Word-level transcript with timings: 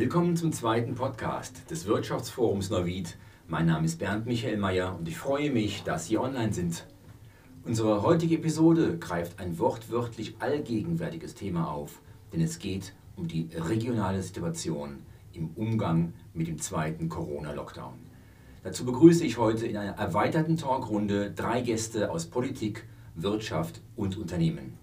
Willkommen 0.00 0.34
zum 0.34 0.50
zweiten 0.50 0.94
Podcast 0.94 1.70
des 1.70 1.84
Wirtschaftsforums 1.84 2.70
Neuwied. 2.70 3.18
Mein 3.48 3.66
Name 3.66 3.84
ist 3.84 3.98
Bernd 3.98 4.24
Michael 4.24 4.56
Mayer 4.56 4.96
und 4.98 5.06
ich 5.06 5.18
freue 5.18 5.50
mich, 5.50 5.82
dass 5.82 6.06
Sie 6.06 6.16
online 6.16 6.54
sind. 6.54 6.86
Unsere 7.64 8.00
heutige 8.00 8.36
Episode 8.36 8.96
greift 8.96 9.38
ein 9.38 9.58
wortwörtlich 9.58 10.36
allgegenwärtiges 10.38 11.34
Thema 11.34 11.70
auf, 11.70 12.00
denn 12.32 12.40
es 12.40 12.58
geht 12.58 12.94
um 13.14 13.28
die 13.28 13.50
regionale 13.54 14.22
Situation 14.22 15.00
im 15.34 15.50
Umgang 15.50 16.14
mit 16.32 16.48
dem 16.48 16.58
zweiten 16.58 17.10
Corona-Lockdown. 17.10 17.98
Dazu 18.64 18.86
begrüße 18.86 19.22
ich 19.26 19.36
heute 19.36 19.66
in 19.66 19.76
einer 19.76 19.98
erweiterten 19.98 20.56
Talkrunde 20.56 21.30
drei 21.30 21.60
Gäste 21.60 22.10
aus 22.10 22.24
Politik, 22.24 22.86
Wirtschaft 23.16 23.82
und 23.96 24.16
Unternehmen. 24.16 24.78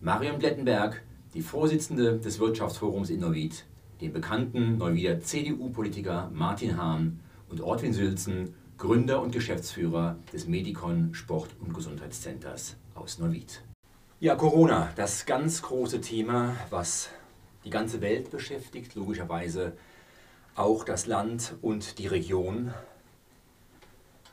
Marion 0.00 0.38
Blettenberg, 0.38 1.02
die 1.34 1.42
Vorsitzende 1.42 2.20
des 2.20 2.38
Wirtschaftsforums 2.38 3.10
in 3.10 3.18
Neuwied, 3.18 3.64
den 4.02 4.12
bekannten 4.12 4.78
Neuwieder 4.78 5.20
CDU-Politiker 5.20 6.28
Martin 6.34 6.76
Hahn 6.76 7.20
und 7.48 7.60
Ortwin 7.60 7.92
Sülzen, 7.92 8.52
Gründer 8.76 9.22
und 9.22 9.30
Geschäftsführer 9.32 10.18
des 10.32 10.48
Medikon 10.48 11.14
Sport- 11.14 11.54
und 11.60 11.72
Gesundheitszenters 11.72 12.76
aus 12.96 13.20
Neuwied. 13.20 13.62
Ja, 14.18 14.34
Corona, 14.34 14.90
das 14.96 15.24
ganz 15.24 15.62
große 15.62 16.00
Thema, 16.00 16.56
was 16.70 17.10
die 17.64 17.70
ganze 17.70 18.00
Welt 18.00 18.30
beschäftigt, 18.32 18.96
logischerweise 18.96 19.76
auch 20.56 20.84
das 20.84 21.06
Land 21.06 21.54
und 21.62 21.98
die 21.98 22.08
Region. 22.08 22.74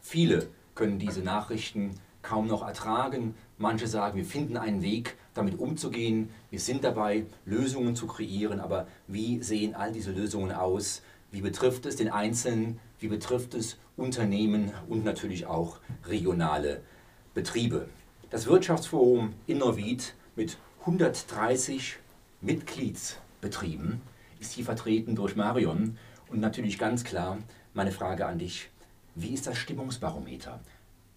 Viele 0.02 0.48
können 0.74 0.98
diese 0.98 1.22
Nachrichten 1.22 1.92
kaum 2.22 2.48
noch 2.48 2.66
ertragen. 2.66 3.36
Manche 3.58 3.88
sagen, 3.88 4.18
wir 4.18 4.26
finden 4.26 4.58
einen 4.58 4.82
Weg, 4.82 5.18
damit 5.34 5.60
umzugehen. 5.60 6.30
Wir 6.50 6.60
sind 6.60 6.84
dabei, 6.84 7.26
Lösungen 7.46 7.96
zu 7.96 8.08
kreieren. 8.08 8.60
Aber 8.60 8.88
wie 9.08 9.42
sehen 9.42 9.76
all 9.76 9.92
diese 9.92 10.12
Lösungen 10.12 10.52
aus? 10.52 11.02
Wie 11.32 11.42
betrifft 11.42 11.86
es 11.86 11.96
den 11.96 12.10
Einzelnen? 12.10 12.80
Wie 13.00 13.08
betrifft 13.08 13.54
es 13.54 13.78
Unternehmen 13.98 14.72
und 14.88 15.06
natürlich 15.06 15.46
auch 15.46 15.80
regionale 16.08 16.82
Betriebe? 17.34 17.88
Das 18.30 18.48
Wirtschaftsforum 18.48 19.34
Innovid 19.48 20.14
mit 20.36 20.58
130 20.82 21.98
Mitgliedsbetrieben 22.42 24.02
ist 24.40 24.54
hier 24.54 24.66
vertreten 24.66 25.16
durch 25.16 25.36
Marion. 25.36 25.98
Und 26.30 26.40
natürlich 26.40 26.78
ganz 26.78 27.04
klar 27.04 27.40
meine 27.74 27.92
Frage 27.92 28.26
an 28.26 28.40
dich. 28.40 28.70
Wie 29.16 29.34
ist 29.34 29.48
das 29.48 29.58
Stimmungsbarometer? 29.58 30.60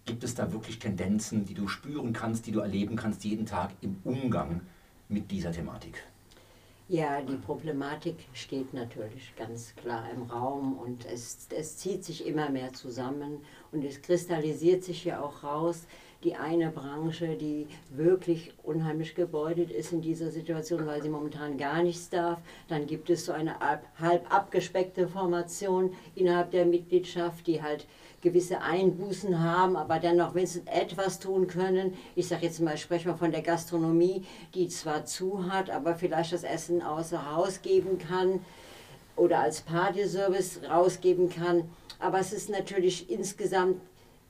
Gibt 0.04 0.24
es 0.24 0.34
da 0.34 0.52
wirklich 0.52 0.78
Tendenzen, 0.78 1.44
die 1.44 1.54
du 1.54 1.68
spüren 1.68 2.12
kannst, 2.12 2.46
die 2.46 2.52
du 2.52 2.60
erleben 2.60 2.96
kannst 2.96 3.24
jeden 3.24 3.46
Tag 3.46 3.70
im 3.82 3.96
Umgang 4.04 4.62
mit 5.08 5.30
dieser 5.30 5.52
Thematik? 5.52 6.02
Ja, 6.88 7.22
die 7.22 7.36
Problematik 7.36 8.16
steht 8.34 8.74
natürlich 8.74 9.34
ganz 9.36 9.74
klar 9.76 10.04
im 10.14 10.24
Raum 10.24 10.76
und 10.76 11.06
es, 11.06 11.46
es 11.56 11.78
zieht 11.78 12.04
sich 12.04 12.26
immer 12.26 12.50
mehr 12.50 12.72
zusammen 12.72 13.38
und 13.70 13.84
es 13.84 14.02
kristallisiert 14.02 14.82
sich 14.82 15.04
ja 15.04 15.22
auch 15.22 15.44
raus, 15.44 15.86
die 16.24 16.36
eine 16.36 16.70
Branche, 16.70 17.36
die 17.36 17.66
wirklich 17.90 18.52
unheimlich 18.62 19.14
gebeutet 19.14 19.70
ist 19.70 19.92
in 19.92 20.00
dieser 20.00 20.30
Situation, 20.30 20.86
weil 20.86 21.02
sie 21.02 21.08
momentan 21.08 21.58
gar 21.58 21.82
nichts 21.82 22.10
darf. 22.10 22.38
Dann 22.68 22.86
gibt 22.86 23.10
es 23.10 23.26
so 23.26 23.32
eine 23.32 23.56
halb 23.60 24.32
abgespeckte 24.32 25.08
Formation 25.08 25.94
innerhalb 26.14 26.50
der 26.52 26.64
Mitgliedschaft, 26.64 27.46
die 27.46 27.62
halt 27.62 27.86
gewisse 28.20 28.60
Einbußen 28.60 29.42
haben, 29.42 29.76
aber 29.76 29.98
dennoch 29.98 30.34
wenigstens 30.34 30.66
etwas 30.66 31.18
tun 31.18 31.48
können. 31.48 31.94
Ich 32.14 32.28
sage 32.28 32.46
jetzt 32.46 32.60
mal, 32.60 32.78
sprechen 32.78 33.08
wir 33.08 33.16
von 33.16 33.32
der 33.32 33.42
Gastronomie, 33.42 34.24
die 34.54 34.68
zwar 34.68 35.04
zu 35.04 35.50
hat, 35.50 35.70
aber 35.70 35.96
vielleicht 35.96 36.32
das 36.32 36.44
Essen 36.44 36.82
außer 36.82 37.34
Haus 37.34 37.62
geben 37.62 37.98
kann 37.98 38.40
oder 39.16 39.40
als 39.40 39.60
Partyservice 39.62 40.60
rausgeben 40.70 41.30
kann. 41.30 41.64
Aber 41.98 42.20
es 42.20 42.32
ist 42.32 42.48
natürlich 42.48 43.10
insgesamt 43.10 43.80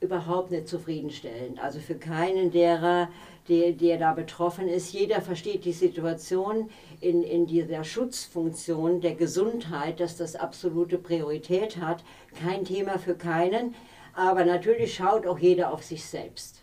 überhaupt 0.03 0.51
nicht 0.51 0.69
zufriedenstellend. 0.69 1.63
Also 1.63 1.79
für 1.81 1.95
keinen 1.95 2.51
derer, 2.51 3.09
der, 3.49 3.73
der 3.73 3.99
da 3.99 4.13
betroffen 4.13 4.69
ist. 4.69 4.93
Jeder 4.93 5.21
versteht 5.21 5.65
die 5.65 5.73
Situation 5.73 6.71
in, 7.01 7.23
in 7.23 7.47
dieser 7.47 7.85
Schutzfunktion 7.85 9.01
der 9.01 9.15
Gesundheit, 9.15 10.01
dass 10.01 10.17
das 10.17 10.37
absolute 10.37 10.99
Priorität 10.99 11.79
hat. 11.79 12.05
Kein 12.41 12.65
Thema 12.65 12.99
für 12.99 13.15
keinen, 13.15 13.75
aber 14.15 14.45
natürlich 14.45 14.95
schaut 14.95 15.27
auch 15.27 15.39
jeder 15.39 15.73
auf 15.73 15.83
sich 15.83 16.05
selbst. 16.05 16.62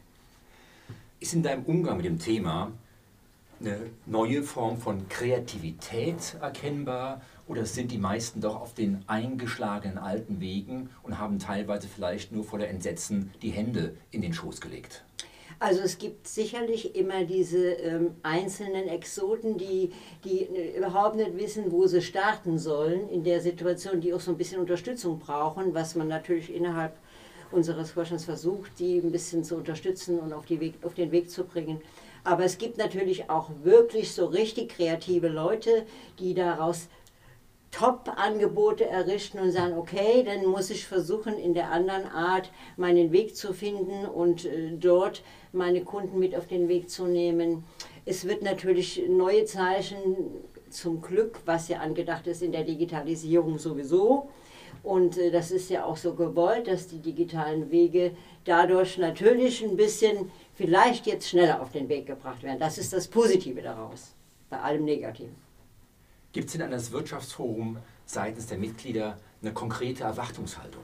Ist 1.20 1.34
in 1.34 1.44
deinem 1.44 1.64
Umgang 1.66 1.98
mit 1.98 2.06
dem 2.06 2.20
Thema 2.20 2.72
eine 3.60 3.90
neue 4.06 4.44
Form 4.44 4.78
von 4.78 5.10
Kreativität 5.10 6.38
erkennbar 6.42 7.22
oder 7.50 7.66
sind 7.66 7.92
die 7.92 7.98
meisten 7.98 8.42
doch 8.42 8.62
auf 8.62 8.76
den 8.76 9.04
eingeschlagenen 9.08 9.98
alten 9.98 10.40
Wegen 10.40 10.92
und 11.02 11.18
haben 11.18 11.40
teilweise 11.40 11.88
vielleicht 11.88 12.32
nur 12.32 12.44
vor 12.44 12.60
der 12.60 12.70
Entsetzen 12.70 13.32
die 13.42 13.50
Hände 13.50 13.98
in 14.12 14.22
den 14.22 14.34
Schoß 14.34 14.62
gelegt? 14.62 15.04
Also 15.58 15.82
es 15.82 15.98
gibt 15.98 16.26
sicherlich 16.28 16.96
immer 16.96 17.26
diese 17.26 17.72
ähm, 17.74 18.12
einzelnen 18.24 18.88
Exoten, 18.88 19.58
die, 19.58 19.92
die 20.24 20.44
äh, 20.44 20.78
überhaupt 20.78 21.18
nicht 21.18 21.36
wissen, 21.38 21.72
wo 21.72 21.86
sie 21.86 22.02
starten 22.02 22.58
sollen 22.58 23.10
in 23.10 23.24
der 23.24 23.42
Situation, 23.42 24.00
die 24.00 24.14
auch 24.14 24.22
so 24.22 24.32
ein 24.32 24.38
bisschen 24.38 24.62
Unterstützung 24.62 25.20
brauchen, 25.20 25.74
was 25.74 25.96
man 25.96 26.08
natürlich 26.08 26.54
innerhalb 26.54 26.96
unseres 27.52 27.92
Vorstands 27.92 28.26
versucht, 28.26 28.80
die 28.80 29.00
ein 29.00 29.12
bisschen 29.12 29.44
zu 29.44 29.56
unterstützen 29.56 30.20
und 30.20 30.32
auf, 30.34 30.46
die 30.46 30.60
Weg, 30.60 30.76
auf 30.84 30.94
den 30.94 31.12
Weg 31.12 31.30
zu 31.30 31.44
bringen. 31.44 31.82
Aber 32.24 32.44
es 32.44 32.58
gibt 32.58 32.78
natürlich 32.78 33.30
auch 33.30 33.50
wirklich 33.64 34.14
so 34.14 34.26
richtig 34.26 34.70
kreative 34.70 35.30
Leute, 35.30 35.86
die 36.20 36.34
daraus 36.34 36.88
Top-Angebote 37.72 38.86
errichten 38.86 39.40
und 39.40 39.52
sagen, 39.52 39.78
okay, 39.78 40.24
dann 40.24 40.46
muss 40.46 40.70
ich 40.70 40.86
versuchen, 40.86 41.38
in 41.38 41.54
der 41.54 41.72
anderen 41.72 42.06
Art 42.08 42.52
meinen 42.78 43.12
Weg 43.12 43.36
zu 43.36 43.54
finden 43.54 44.06
und 44.06 44.46
äh, 44.46 44.72
dort 44.72 45.24
meine 45.52 45.82
Kunden 45.82 46.20
mit 46.20 46.36
auf 46.36 46.48
den 46.48 46.68
Weg 46.68 46.90
zu 46.90 47.06
nehmen. 47.06 47.64
Es 48.06 48.28
wird 48.28 48.42
natürlich 48.42 49.04
neue 49.08 49.46
Zeichen 49.46 50.02
zum 50.70 51.02
Glück, 51.02 51.40
was 51.46 51.68
ja 51.68 51.80
angedacht 51.80 52.28
ist 52.28 52.42
in 52.42 52.52
der 52.52 52.64
Digitalisierung 52.64 53.58
sowieso. 53.60 54.30
Und 54.82 55.18
äh, 55.18 55.30
das 55.30 55.52
ist 55.52 55.70
ja 55.70 55.86
auch 55.86 55.98
so 55.98 56.14
gewollt, 56.14 56.68
dass 56.68 56.88
die 56.88 57.00
digitalen 57.00 57.70
Wege 57.70 58.12
dadurch 58.46 58.98
natürlich 58.98 59.64
ein 59.64 59.76
bisschen 59.76 60.32
vielleicht 60.56 61.06
jetzt 61.06 61.30
schneller 61.30 61.62
auf 61.62 61.72
den 61.72 61.88
Weg 61.90 62.08
gebracht 62.08 62.44
werden. 62.44 62.60
Das 62.60 62.78
ist 62.78 62.94
das 62.94 63.08
Positive 63.08 63.62
daraus, 63.62 64.16
bei 64.50 64.60
allem 64.60 64.86
Negativen. 64.86 65.49
Gibt 66.32 66.48
es 66.48 66.52
denn 66.54 66.62
an 66.62 66.72
das 66.72 66.92
Wirtschaftsforum 66.92 67.78
seitens 68.06 68.46
der 68.46 68.60
Mitglieder 68.60 69.18
eine 69.42 69.52
konkrete 69.52 70.04
Erwartungshaltung? 70.04 70.84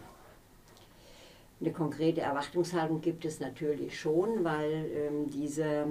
Eine 1.61 1.71
konkrete 1.71 2.19
Erwartungshaltung 2.19 2.99
gibt 2.99 3.23
es 3.23 3.39
natürlich 3.39 3.97
schon, 3.97 4.43
weil 4.43 4.91
ähm, 4.93 5.29
diese 5.29 5.85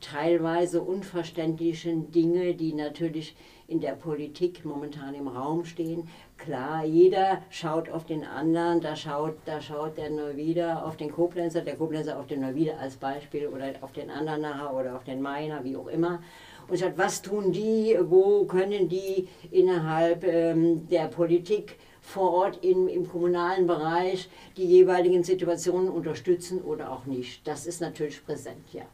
teilweise 0.00 0.82
unverständlichen 0.82 2.10
Dinge, 2.10 2.54
die 2.54 2.74
natürlich 2.74 3.34
in 3.66 3.80
der 3.80 3.92
Politik 3.92 4.64
momentan 4.64 5.14
im 5.14 5.28
Raum 5.28 5.64
stehen, 5.64 6.08
klar, 6.36 6.84
jeder 6.84 7.42
schaut 7.48 7.88
auf 7.88 8.04
den 8.04 8.24
anderen, 8.24 8.80
da 8.80 8.94
schaut, 8.94 9.36
da 9.46 9.60
schaut 9.60 9.96
der 9.96 10.10
Neuwieder 10.10 10.84
auf 10.84 10.96
den 10.96 11.10
Koblenzer, 11.10 11.62
der 11.62 11.76
Koblenzer 11.76 12.18
auf 12.18 12.26
den 12.26 12.40
Neuwieder 12.42 12.78
als 12.78 12.96
Beispiel 12.96 13.46
oder 13.46 13.72
auf 13.80 13.92
den 13.92 14.10
anderen 14.10 14.42
nachher 14.42 14.74
oder 14.74 14.96
auf 14.96 15.04
den 15.04 15.22
Meiner, 15.22 15.64
wie 15.64 15.76
auch 15.76 15.88
immer 15.88 16.20
und 16.68 16.76
sagt, 16.76 16.98
was 16.98 17.22
tun 17.22 17.52
die, 17.52 17.96
wo 18.00 18.44
können 18.44 18.88
die 18.88 19.28
innerhalb 19.50 20.24
ähm, 20.24 20.88
der 20.88 21.08
Politik 21.08 21.76
vor 22.00 22.32
Ort 22.32 22.64
im, 22.64 22.88
im 22.88 23.08
kommunalen 23.08 23.66
Bereich 23.66 24.28
die 24.56 24.64
jeweiligen 24.64 25.24
Situationen 25.24 25.88
unterstützen 25.88 26.62
oder 26.62 26.92
auch 26.92 27.04
nicht. 27.06 27.46
Das 27.46 27.66
ist 27.66 27.80
natürlich 27.80 28.24
präsent, 28.24 28.72
ja. 28.72 28.84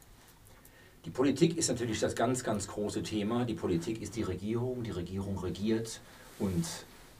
Die 1.05 1.11
Politik 1.11 1.57
ist 1.59 1.69
natürlich 1.69 1.99
das 1.99 2.15
ganz, 2.15 2.45
ganz 2.45 2.69
große 2.69 3.03
Thema. 3.03 3.45
Die 3.45 3.55
Politik 3.55 4.01
ist 4.01 4.15
die 4.15 4.23
Regierung, 4.23 4.85
die 4.85 4.93
Regierung 4.93 5.37
regiert 5.39 6.01
und 6.39 6.65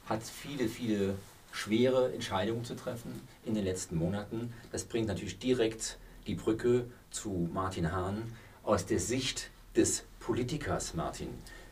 hat 0.05 0.23
viele, 0.23 0.69
viele 0.69 1.15
schwere 1.51 2.13
Entscheidungen 2.13 2.63
zu 2.63 2.75
treffen 2.75 3.11
in 3.45 3.55
den 3.55 3.65
letzten 3.65 3.97
Monaten. 3.97 4.53
Das 4.71 4.85
bringt 4.85 5.07
natürlich 5.07 5.37
direkt 5.37 5.97
die 6.27 6.35
Brücke 6.35 6.85
zu 7.11 7.49
Martin 7.53 7.91
Hahn 7.91 8.23
aus 8.63 8.85
der 8.85 8.99
Sicht 8.99 9.49
des 9.75 10.03
Politikers, 10.25 10.93
Martin, 10.93 11.27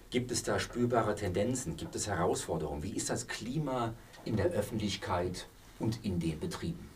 gibt 0.10 0.30
es 0.30 0.44
da 0.44 0.60
spürbare 0.60 1.16
Tendenzen? 1.16 1.78
Gibt 1.78 1.96
es 1.96 2.08
Herausforderungen? 2.08 2.84
Wie 2.84 2.92
ist 2.92 3.10
das 3.10 3.28
Klima 3.28 3.94
in 4.26 4.36
der 4.36 4.48
Öffentlichkeit 4.48 5.48
und 5.80 6.04
in 6.04 6.20
den 6.20 6.38
Betrieben? 6.38 6.90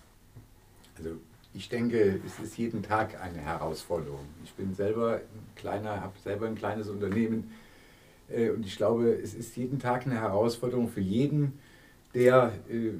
Also 0.98 1.12
ich 1.54 1.70
denke, 1.70 2.20
es 2.26 2.40
ist 2.40 2.58
jeden 2.58 2.84
Tag 2.84 3.22
eine 3.22 3.40
Herausforderung. 3.40 4.26
Ich 4.44 4.54
bin 4.54 4.76
selber 4.76 5.16
ein 5.16 5.56
kleiner, 5.56 6.02
habe 6.02 6.20
selber 6.22 6.48
ein 6.48 6.56
kleines 6.56 6.90
Unternehmen 6.90 7.52
äh, 8.28 8.50
und 8.50 8.66
ich 8.66 8.76
glaube, 8.76 9.14
es 9.14 9.34
ist 9.34 9.56
jeden 9.56 9.80
Tag 9.80 10.06
eine 10.06 10.20
Herausforderung 10.20 10.90
für 10.90 11.00
jeden, 11.00 11.58
der 12.14 12.52
äh, 12.70 12.92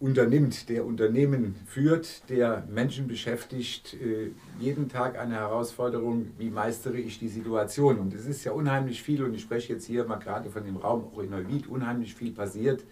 unternimmt, 0.00 0.70
der 0.70 0.86
Unternehmen 0.86 1.54
führt, 1.66 2.28
der 2.30 2.66
Menschen 2.70 3.06
beschäftigt, 3.06 3.94
äh, 3.94 4.30
jeden 4.58 4.88
Tag 4.88 5.18
eine 5.18 5.34
Herausforderung, 5.34 6.28
wie 6.38 6.48
meistere 6.48 6.96
ich 6.96 7.18
die 7.18 7.28
Situation. 7.28 7.98
Und 7.98 8.14
es 8.14 8.24
ist 8.24 8.42
ja 8.44 8.52
unheimlich 8.52 9.02
viel, 9.02 9.22
und 9.22 9.34
ich 9.34 9.42
spreche 9.42 9.74
jetzt 9.74 9.84
hier 9.84 10.04
mal 10.04 10.16
gerade 10.16 10.48
von 10.50 10.64
dem 10.64 10.78
Raum 10.78 11.04
auch 11.12 11.18
in 11.18 11.30
Neuwied, 11.30 11.66
unheimlich 11.66 12.14
viel 12.14 12.32
passiert. 12.32 12.82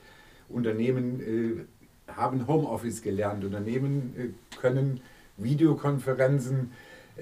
Unternehmen 0.50 1.66
äh, 2.06 2.12
haben 2.12 2.46
Homeoffice 2.46 3.00
gelernt, 3.00 3.42
Unternehmen 3.42 4.14
äh, 4.16 4.56
können 4.60 5.00
Videokonferenzen, 5.38 6.72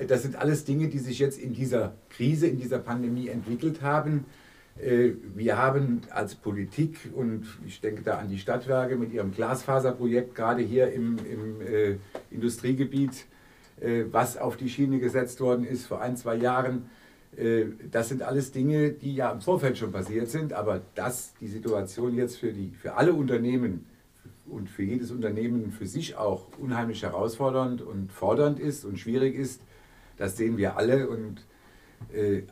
das 0.09 0.23
sind 0.23 0.37
alles 0.37 0.65
Dinge, 0.65 0.89
die 0.89 0.99
sich 0.99 1.19
jetzt 1.19 1.39
in 1.39 1.55
dieser 1.55 1.95
Krise, 2.11 2.49
in 2.49 2.59
dieser 2.59 2.79
Pandemie 2.79 3.29
entwickelt 3.29 3.81
haben 3.81 4.25
wir 4.79 5.57
haben 5.57 6.03
als 6.11 6.35
Politik, 6.35 7.11
und 7.15 7.47
ich 7.67 7.81
denke 7.81 8.03
da 8.03 8.19
an 8.19 8.29
die 8.29 8.39
Stadtwerke 8.39 8.97
mit 8.97 9.13
ihrem 9.13 9.33
Glasfaserprojekt, 9.33 10.35
gerade 10.35 10.63
hier 10.63 10.93
im, 10.93 11.17
im 11.19 11.61
äh, 11.63 11.97
Industriegebiet, 12.31 13.25
äh, 13.81 14.05
was 14.11 14.37
auf 14.37 14.57
die 14.57 14.69
Schiene 14.69 14.99
gesetzt 14.99 15.41
worden 15.41 15.65
ist 15.65 15.87
vor 15.87 16.01
ein, 16.03 16.17
zwei 16.17 16.37
Jahren, 16.37 16.91
äh, 17.37 17.67
das 17.91 18.09
sind 18.09 18.23
alles 18.23 18.53
Dinge, 18.53 18.91
die 18.91 19.15
ja 19.15 19.31
im 19.31 19.41
Vorfeld 19.41 19.79
schon 19.79 19.93
passiert 19.93 20.29
sind, 20.29 20.53
aber 20.53 20.83
dass 20.95 21.35
die 21.41 21.49
Situation 21.49 22.15
jetzt 22.15 22.37
für, 22.37 22.53
die, 22.53 22.73
für 22.79 22.95
alle 22.95 23.13
Unternehmen 23.13 23.87
und 24.47 24.71
für 24.71 24.83
jedes 24.83 25.11
Unternehmen 25.11 25.73
für 25.73 25.87
sich 25.87 26.17
auch 26.17 26.47
unheimlich 26.59 27.03
herausfordernd 27.03 27.83
und 27.83 28.13
fordernd 28.13 28.61
ist 28.61 28.85
und 28.85 28.99
schwierig 28.99 29.35
ist, 29.35 29.61
das 30.17 30.37
sehen 30.37 30.57
wir 30.57 30.77
alle 30.77 31.09
und 31.09 31.41
äh, 31.41 31.56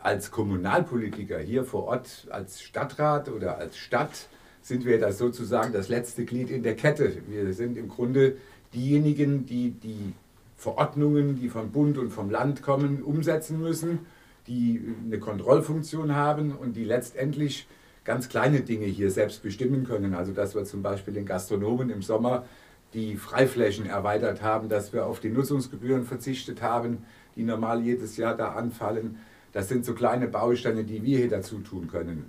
als 0.02 0.30
Kommunalpolitiker 0.30 1.38
hier 1.38 1.64
vor 1.64 1.84
Ort, 1.84 2.26
als 2.30 2.60
Stadtrat 2.62 3.28
oder 3.28 3.58
als 3.58 3.76
Stadt, 3.76 4.28
sind 4.62 4.84
wir 4.84 4.98
das 4.98 5.18
sozusagen 5.18 5.72
das 5.72 5.88
letzte 5.88 6.24
Glied 6.24 6.50
in 6.50 6.62
der 6.62 6.74
Kette. 6.74 7.12
Wir 7.28 7.52
sind 7.52 7.76
im 7.76 7.88
Grunde 7.88 8.36
diejenigen, 8.72 9.46
die 9.46 9.70
die 9.70 10.12
Verordnungen, 10.56 11.36
die 11.36 11.48
vom 11.48 11.70
Bund 11.70 11.98
und 11.98 12.10
vom 12.10 12.30
Land 12.30 12.62
kommen, 12.62 13.02
umsetzen 13.02 13.60
müssen, 13.60 14.00
die 14.46 14.80
eine 15.04 15.18
Kontrollfunktion 15.18 16.14
haben 16.14 16.52
und 16.52 16.74
die 16.74 16.84
letztendlich 16.84 17.66
ganz 18.04 18.28
kleine 18.28 18.60
Dinge 18.60 18.86
hier 18.86 19.10
selbst 19.10 19.42
bestimmen 19.42 19.84
können. 19.84 20.14
Also 20.14 20.32
dass 20.32 20.54
wir 20.54 20.64
zum 20.64 20.82
Beispiel 20.82 21.14
den 21.14 21.26
Gastronomen 21.26 21.90
im 21.90 22.02
Sommer 22.02 22.44
die 22.92 23.16
Freiflächen 23.16 23.86
erweitert 23.86 24.42
haben, 24.42 24.68
dass 24.68 24.92
wir 24.92 25.06
auf 25.06 25.20
die 25.20 25.30
Nutzungsgebühren 25.30 26.04
verzichtet 26.04 26.62
haben, 26.62 27.04
die 27.36 27.42
normal 27.42 27.82
jedes 27.82 28.16
Jahr 28.16 28.36
da 28.36 28.52
anfallen, 28.52 29.18
das 29.54 29.68
sind 29.68 29.84
so 29.84 29.94
kleine 29.94 30.26
Bausteine, 30.26 30.82
die 30.82 31.02
wir 31.04 31.18
hier 31.18 31.30
dazu 31.30 31.60
tun 31.60 31.86
können. 31.86 32.28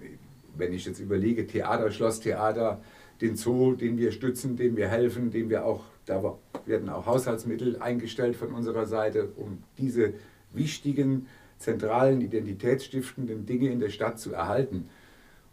Wenn 0.55 0.71
ich 0.71 0.85
jetzt 0.85 0.99
überlege, 0.99 1.47
Theater, 1.47 1.89
Schlosstheater, 1.89 2.81
den 3.19 3.35
Zoo, 3.35 3.73
den 3.73 3.97
wir 3.97 4.11
stützen, 4.11 4.55
dem 4.55 4.77
wir 4.77 4.87
helfen, 4.87 5.31
dem 5.31 5.49
wir 5.49 5.65
auch, 5.65 5.83
da 6.05 6.37
werden 6.67 6.87
auch 6.87 7.07
Haushaltsmittel 7.07 7.81
eingestellt 7.81 8.35
von 8.35 8.53
unserer 8.53 8.85
Seite, 8.85 9.29
um 9.37 9.63
diese 9.79 10.13
wichtigen, 10.53 11.25
zentralen, 11.57 12.21
identitätsstiftenden 12.21 13.47
Dinge 13.47 13.71
in 13.71 13.79
der 13.79 13.89
Stadt 13.89 14.19
zu 14.19 14.31
erhalten. 14.33 14.87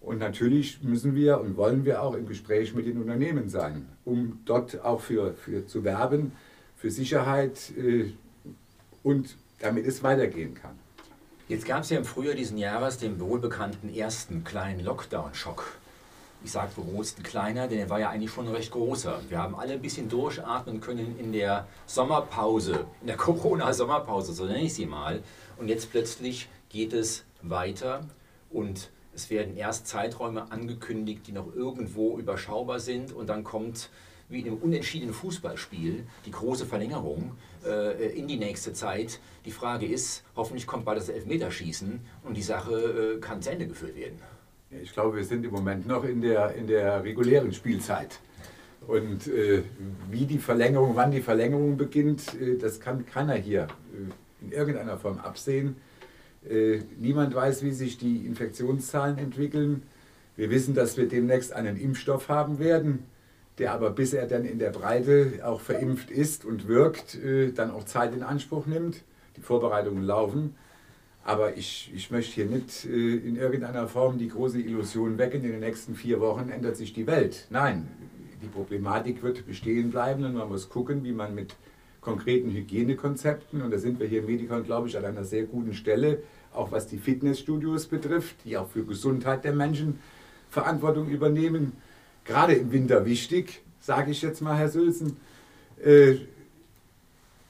Und 0.03 0.19
natürlich 0.19 0.83
müssen 0.83 1.15
wir 1.15 1.41
und 1.41 1.57
wollen 1.57 1.87
wir 1.87 2.03
auch 2.03 2.15
im 2.15 2.27
Gespräch 2.27 2.75
mit 2.75 2.87
den 2.87 2.99
Unternehmen 2.99 3.49
sein, 3.49 3.87
um 4.05 4.41
dort 4.45 4.85
auch 4.85 5.01
für, 5.01 5.33
für 5.33 5.67
zu 5.67 5.85
werben, 5.85 6.33
für 6.77 6.91
Sicherheit 6.91 7.73
äh, 7.79 8.11
und 9.03 9.37
damit 9.61 9.87
es 9.87 10.03
weitergehen 10.03 10.53
kann. 10.55 10.82
Jetzt 11.53 11.67
gab 11.67 11.83
es 11.83 11.91
ja 11.91 11.99
im 11.99 12.07
Frühjahr 12.07 12.35
diesen 12.35 12.57
Jahres 12.57 12.97
den 12.97 13.21
wohlbekannten 13.21 13.95
ersten 13.95 14.43
kleinen 14.43 14.81
Lockdown-Schock. 14.81 15.77
Ich 16.43 16.51
sage 16.51 16.73
bewusst 16.75 17.19
ein 17.19 17.25
kleiner, 17.25 17.69
denn 17.69 17.79
er 17.79 17.91
war 17.91 18.01
ja 18.01 18.09
eigentlich 18.09 18.31
schon 18.31 18.49
recht 18.49 18.71
großer. 18.71 19.21
Wir 19.29 19.37
haben 19.37 19.55
alle 19.55 19.75
ein 19.75 19.83
bisschen 19.83 20.09
durchatmen 20.09 20.81
können 20.81 21.19
in 21.19 21.31
der 21.31 21.69
Sommerpause, 21.85 22.87
in 23.03 23.07
der 23.07 23.17
Corona-Sommerpause, 23.19 24.33
so 24.33 24.47
nenne 24.47 24.63
ich 24.63 24.73
sie 24.73 24.87
mal. 24.87 25.23
Und 25.59 25.69
jetzt 25.69 25.91
plötzlich 25.91 26.49
geht 26.71 26.95
es 26.95 27.25
weiter 27.43 28.07
und 28.49 28.89
es 29.15 29.29
werden 29.29 29.55
erst 29.55 29.87
Zeiträume 29.87 30.51
angekündigt, 30.51 31.27
die 31.27 31.33
noch 31.33 31.55
irgendwo 31.55 32.17
überschaubar 32.17 32.81
sind 32.81 33.13
und 33.13 33.27
dann 33.27 33.45
kommt 33.45 33.91
wie 34.31 34.41
in 34.41 34.47
einem 34.47 34.57
unentschiedenen 34.57 35.15
Fußballspiel 35.15 36.07
die 36.25 36.31
große 36.31 36.65
Verlängerung 36.65 37.33
äh, 37.65 38.09
in 38.17 38.29
die 38.29 38.37
nächste 38.37 38.73
Zeit. 38.73 39.21
Die 39.45 39.51
Frage 39.51 39.87
ist, 39.87 40.25
hoffentlich 40.37 40.67
kommt 40.67 40.85
bald 40.85 40.99
das 40.99 41.09
Elfmeterschießen 41.09 42.01
und 42.25 42.37
die 42.37 42.43
Sache 42.43 43.17
äh, 43.17 43.21
kann 43.21 43.43
zu 43.43 43.51
Ende 43.51 43.67
geführt 43.67 43.97
werden. 43.97 44.19
Ich 44.83 44.93
glaube, 44.93 45.17
wir 45.17 45.25
sind 45.25 45.45
im 45.45 45.53
Moment 45.53 45.87
noch 45.87 46.05
in 46.05 46.23
der, 46.23 46.55
in 46.55 46.67
der 46.67 47.05
regulären 47.05 47.53
Spielzeit. 47.53 48.21
Und 48.87 49.29
äh, 49.29 49.63
wie 50.11 50.27
die 50.27 50.39
Verlängerung, 50.39 50.97
wann 50.97 51.11
die 51.11 51.21
Verlängerung 51.21 51.77
beginnt, 51.77 52.35
äh, 52.41 52.57
das 52.59 52.81
kann 52.81 53.07
keiner 53.07 53.35
hier 53.35 53.69
äh, 53.93 54.45
in 54.45 54.53
irgendeiner 54.53 54.99
Form 54.99 55.19
absehen. 55.19 55.77
Äh, 56.49 56.81
niemand 56.99 57.35
weiß, 57.35 57.63
wie 57.63 57.73
sich 57.73 57.99
die 57.99 58.27
Infektionszahlen 58.27 59.19
entwickeln. 59.19 59.83
Wir 60.37 60.51
wissen, 60.51 60.75
dass 60.75 60.97
wir 60.97 61.07
demnächst 61.07 61.53
einen 61.53 61.77
Impfstoff 61.77 62.29
haben 62.29 62.59
werden 62.59 63.05
der 63.59 63.73
aber 63.73 63.91
bis 63.91 64.13
er 64.13 64.27
dann 64.27 64.45
in 64.45 64.59
der 64.59 64.71
Breite 64.71 65.41
auch 65.45 65.61
verimpft 65.61 66.11
ist 66.11 66.45
und 66.45 66.69
wirkt, 66.69 67.15
äh, 67.15 67.53
dann 67.53 67.71
auch 67.71 67.85
Zeit 67.85 68.15
in 68.15 68.23
Anspruch 68.23 68.67
nimmt. 68.67 69.03
Die 69.37 69.41
Vorbereitungen 69.41 70.03
laufen. 70.03 70.55
Aber 71.25 71.57
ich, 71.57 71.91
ich 71.95 72.11
möchte 72.11 72.35
hier 72.35 72.47
nicht 72.47 72.85
äh, 72.85 72.89
in 72.89 73.37
irgendeiner 73.37 73.87
Form 73.87 74.19
die 74.19 74.29
große 74.29 74.61
Illusion 74.61 75.19
wecken, 75.19 75.45
in 75.45 75.53
den 75.53 75.61
nächsten 75.61 75.95
vier 75.95 76.21
Wochen 76.21 76.49
ändert 76.49 76.77
sich 76.77 76.93
die 76.93 77.07
Welt. 77.07 77.47
Nein, 77.51 77.89
die 78.43 78.49
Problematik 78.49 79.23
wird 79.23 79.47
bestehen 79.47 79.91
bleiben 79.91 80.25
und 80.25 80.35
man 80.35 80.49
muss 80.49 80.69
gucken, 80.69 81.05
wie 81.05 81.13
man 81.13 81.35
mit 81.35 81.55
konkreten 82.01 82.51
Hygienekonzepten, 82.51 83.63
und 83.63 83.71
da 83.71 83.79
sind 83.79 84.01
wir 84.01 84.09
hier 84.09 84.21
im 84.21 84.27
Medikon, 84.27 84.65
glaube 84.65 84.89
ich, 84.89 84.99
an 84.99 85.05
einer 85.05 85.25
sehr 85.25 85.45
guten 85.45 85.73
Stelle, 85.73 86.19
auch 86.53 86.73
was 86.73 86.89
die 86.89 86.99
Fitnessstudios 86.99 87.87
betrifft, 87.87 88.45
die 88.45 88.59
auch 88.59 88.69
für 88.69 88.85
Gesundheit 88.85 89.45
der 89.45 89.53
Menschen 89.53 90.01
Verantwortung 90.51 91.09
übernehmen, 91.09 91.73
gerade 92.25 92.55
im 92.55 92.73
Winter 92.73 93.05
wichtig, 93.05 93.63
sage 93.81 94.11
ich 94.11 94.23
jetzt 94.23 94.41
mal, 94.41 94.57
Herr 94.57 94.69
Sülzen. 94.69 95.17
Äh, 95.83 96.17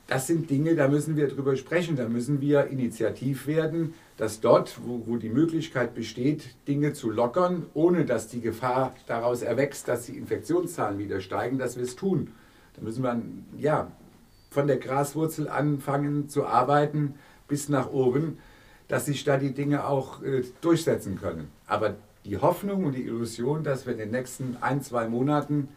das 0.06 0.26
sind 0.26 0.50
Dinge, 0.50 0.74
da 0.74 0.88
müssen 0.88 1.16
wir 1.16 1.28
drüber 1.28 1.56
sprechen, 1.56 1.96
da 1.96 2.08
müssen 2.08 2.40
wir 2.40 2.66
initiativ 2.66 3.46
werden, 3.46 3.94
dass 4.18 4.40
dort, 4.40 4.78
wo, 4.84 5.02
wo 5.06 5.16
die 5.16 5.30
Möglichkeit 5.30 5.94
besteht, 5.94 6.54
Dinge 6.68 6.92
zu 6.92 7.10
lockern, 7.10 7.66
ohne 7.72 8.04
dass 8.04 8.28
die 8.28 8.40
Gefahr 8.40 8.94
daraus 9.06 9.42
erwächst, 9.42 9.88
dass 9.88 10.06
die 10.06 10.18
Infektionszahlen 10.18 10.98
wieder 10.98 11.20
steigen, 11.20 11.58
dass 11.58 11.76
wir 11.76 11.84
es 11.84 11.96
tun. 11.96 12.32
Da 12.76 12.82
müssen 12.82 13.02
wir 13.02 13.22
ja, 13.56 13.90
von 14.50 14.66
der 14.66 14.76
Graswurzel 14.76 15.48
anfangen 15.48 16.28
zu 16.28 16.44
arbeiten 16.44 17.14
bis 17.48 17.68
nach 17.68 17.90
oben, 17.90 18.38
dass 18.88 19.06
sich 19.06 19.24
da 19.24 19.38
die 19.38 19.52
Dinge 19.52 19.86
auch 19.86 20.22
äh, 20.22 20.42
durchsetzen 20.60 21.18
können. 21.18 21.48
Aber 21.66 21.94
die 22.24 22.38
Hoffnung 22.38 22.84
und 22.84 22.94
die 22.94 23.02
Illusion, 23.02 23.64
dass 23.64 23.86
wir 23.86 23.92
in 23.92 23.98
den 23.98 24.10
nächsten 24.10 24.56
ein, 24.60 24.82
zwei 24.82 25.08
Monaten 25.08 25.68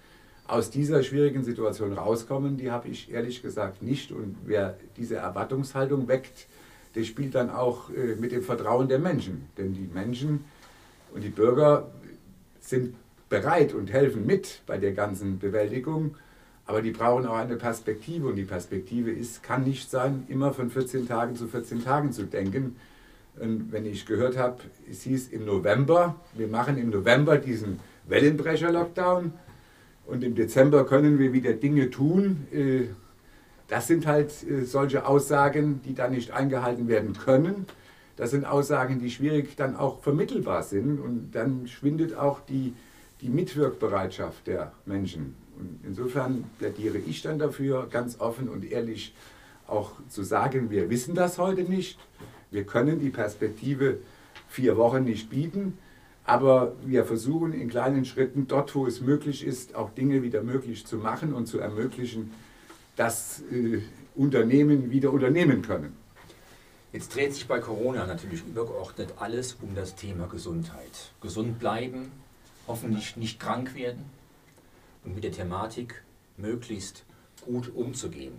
aus 0.48 0.70
dieser 0.70 1.02
schwierigen 1.02 1.44
Situation 1.44 1.94
rauskommen, 1.94 2.58
die 2.58 2.72
habe 2.72 2.88
ich 2.88 3.12
ehrlich 3.12 3.42
gesagt 3.42 3.82
nicht. 3.82 4.12
Und 4.12 4.36
wer 4.46 4.78
diese 4.98 5.16
Erwartungshaltung 5.16 6.08
weckt, 6.08 6.48
der 6.94 7.04
spielt 7.04 7.36
dann 7.36 7.50
auch 7.50 7.90
äh, 7.90 8.16
mit 8.16 8.32
dem 8.32 8.44
Vertrauen 8.44 8.88
der 8.88 9.00
Menschen. 9.00 9.48
Denn 9.58 9.74
die 9.74 9.90
Menschen 9.92 10.46
und 11.14 11.24
die 11.24 11.30
Bürger 11.30 11.90
sind 12.60 12.96
bereit 13.28 13.74
und 13.74 13.92
helfen 13.92 14.26
mit 14.26 14.62
bei 14.68 14.78
der 14.78 14.94
ganzen 14.94 15.40
Bewältigung. 15.40 16.16
Aber 16.68 16.82
die 16.82 16.92
brauchen 16.92 17.26
auch 17.26 17.36
eine 17.36 17.56
Perspektive. 17.58 18.28
Und 18.28 18.36
die 18.36 18.44
Perspektive 18.44 19.12
ist, 19.12 19.42
kann 19.42 19.64
nicht 19.64 19.90
sein, 19.90 20.26
immer 20.30 20.54
von 20.54 20.70
14 20.70 21.08
Tagen 21.08 21.36
zu 21.36 21.48
14 21.48 21.84
Tagen 21.84 22.12
zu 22.12 22.24
denken, 22.24 22.76
und 23.40 23.72
wenn 23.72 23.86
ich 23.86 24.06
gehört 24.06 24.38
habe, 24.38 24.58
es 24.90 25.02
hieß 25.02 25.30
im 25.30 25.46
November, 25.46 26.16
wir 26.36 26.48
machen 26.48 26.78
im 26.78 26.90
November 26.90 27.38
diesen 27.38 27.80
Wellenbrecher-Lockdown 28.08 29.34
und 30.06 30.24
im 30.24 30.36
Dezember 30.36 30.86
können 30.86 31.20
wir 31.20 31.34
wieder 31.34 31.54
Dinge 31.54 31.90
tun. 31.90 32.48
Äh, 32.52 32.86
das 33.68 33.88
sind 33.88 34.06
halt 34.06 34.32
äh, 34.44 34.64
solche 34.64 35.06
Aussagen, 35.06 35.82
die 35.84 35.96
dann 35.96 36.12
nicht 36.12 36.32
eingehalten 36.32 36.88
werden 36.88 37.14
können. 37.14 37.66
Das 38.16 38.32
sind 38.32 38.46
Aussagen, 38.46 39.00
die 39.00 39.12
schwierig 39.12 39.56
dann 39.58 39.76
auch 39.76 40.02
vermittelbar 40.02 40.64
sind 40.64 41.00
und 41.00 41.32
dann 41.34 41.68
schwindet 41.68 42.16
auch 42.16 42.40
die, 42.40 42.74
die 43.22 43.30
Mitwirkbereitschaft 43.30 44.48
der 44.48 44.72
Menschen. 44.86 45.36
Und 45.58 45.80
insofern 45.86 46.46
plädiere 46.60 46.98
ich 46.98 47.22
dann 47.22 47.40
dafür, 47.40 47.88
ganz 47.90 48.20
offen 48.20 48.48
und 48.48 48.70
ehrlich 48.70 49.14
auch 49.68 49.92
zu 50.10 50.24
sagen, 50.24 50.70
wir 50.70 50.90
wissen 50.90 51.16
das 51.16 51.38
heute 51.38 51.64
nicht. 51.64 51.98
Wir 52.52 52.64
können 52.64 53.00
die 53.00 53.10
Perspektive 53.10 53.98
vier 54.50 54.78
Wochen 54.78 55.04
nicht 55.04 55.30
bieten, 55.30 55.78
aber 56.26 56.74
wir 56.84 57.06
versuchen 57.06 57.54
in 57.54 57.70
kleinen 57.70 58.06
Schritten 58.06 58.48
dort, 58.48 58.74
wo 58.74 58.88
es 58.88 59.02
möglich 59.02 59.46
ist, 59.46 59.76
auch 59.76 59.92
Dinge 59.92 60.24
wieder 60.24 60.42
möglich 60.42 60.86
zu 60.86 60.98
machen 60.98 61.34
und 61.34 61.46
zu 61.46 61.60
ermöglichen, 61.60 62.32
dass 62.96 63.44
äh, 63.52 63.82
Unternehmen 64.16 64.90
wieder 64.90 65.12
unternehmen 65.12 65.62
können. 65.62 65.96
Jetzt 66.94 67.14
dreht 67.14 67.34
sich 67.34 67.46
bei 67.46 67.60
Corona 67.60 68.06
natürlich 68.08 68.42
übergeordnet 68.48 69.16
alles 69.20 69.58
um 69.62 69.76
das 69.76 69.96
Thema 69.96 70.28
Gesundheit. 70.28 71.12
Gesund 71.22 71.60
bleiben, 71.60 72.12
hoffentlich 72.68 73.18
nicht 73.18 73.40
krank 73.40 73.76
werden 73.76 74.06
und 75.04 75.14
mit 75.14 75.24
der 75.24 75.34
Thematik 75.34 76.02
möglichst 76.38 77.04
gut 77.42 77.76
umzugehen. 77.76 78.34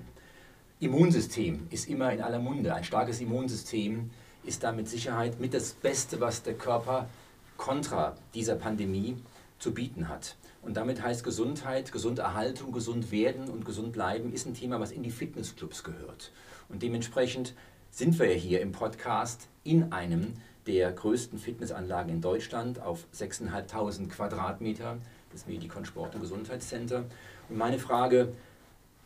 Immunsystem 0.78 1.68
ist 1.71 1.88
immer 1.88 2.12
in 2.12 2.21
aller 2.21 2.38
Munde. 2.38 2.75
Ein 2.75 2.85
starkes 2.85 3.23
Immunsystem 3.23 4.11
ist 4.45 4.62
da 4.62 4.73
mit 4.73 4.90
Sicherheit 4.90 5.40
mit 5.40 5.54
das 5.54 5.73
Beste, 5.73 6.21
was 6.21 6.42
der 6.42 6.52
Körper 6.52 7.09
kontra 7.56 8.14
dieser 8.35 8.56
Pandemie 8.56 9.16
zu 9.59 9.73
bieten 9.73 10.11
hat. 10.11 10.37
Und 10.61 10.76
damit 10.76 11.02
heißt 11.02 11.25
Gesundheit, 11.25 11.92
Gesunderhaltung, 11.92 12.73
gesund 12.73 13.11
werden 13.11 13.49
und 13.49 13.64
gesund 13.64 13.92
bleiben 13.92 14.35
ist 14.35 14.47
ein 14.47 14.52
Thema, 14.52 14.78
was 14.78 14.92
in 14.92 15.02
die 15.02 15.11
Fitnessclubs 15.11 15.83
gehört. 15.83 16.30
Und 16.68 16.83
dementsprechend 16.83 17.54
sind 17.90 18.18
wir 18.18 18.26
hier 18.35 18.61
im 18.61 18.73
Podcast 18.73 19.49
in 19.64 19.95
einem 19.95 20.35
der 20.66 20.92
größten 20.92 21.38
Fitnessanlagen 21.38 22.12
in 22.12 22.21
Deutschland 22.21 22.83
auf 22.83 23.06
6.500 23.14 24.09
Quadratmeter, 24.09 24.99
das 25.33 25.47
Medikon 25.47 25.87
Sport- 25.87 26.16
und 26.16 26.21
Gesundheitscenter. 26.21 27.04
Und 27.49 27.56
meine 27.56 27.78
Frage 27.78 28.35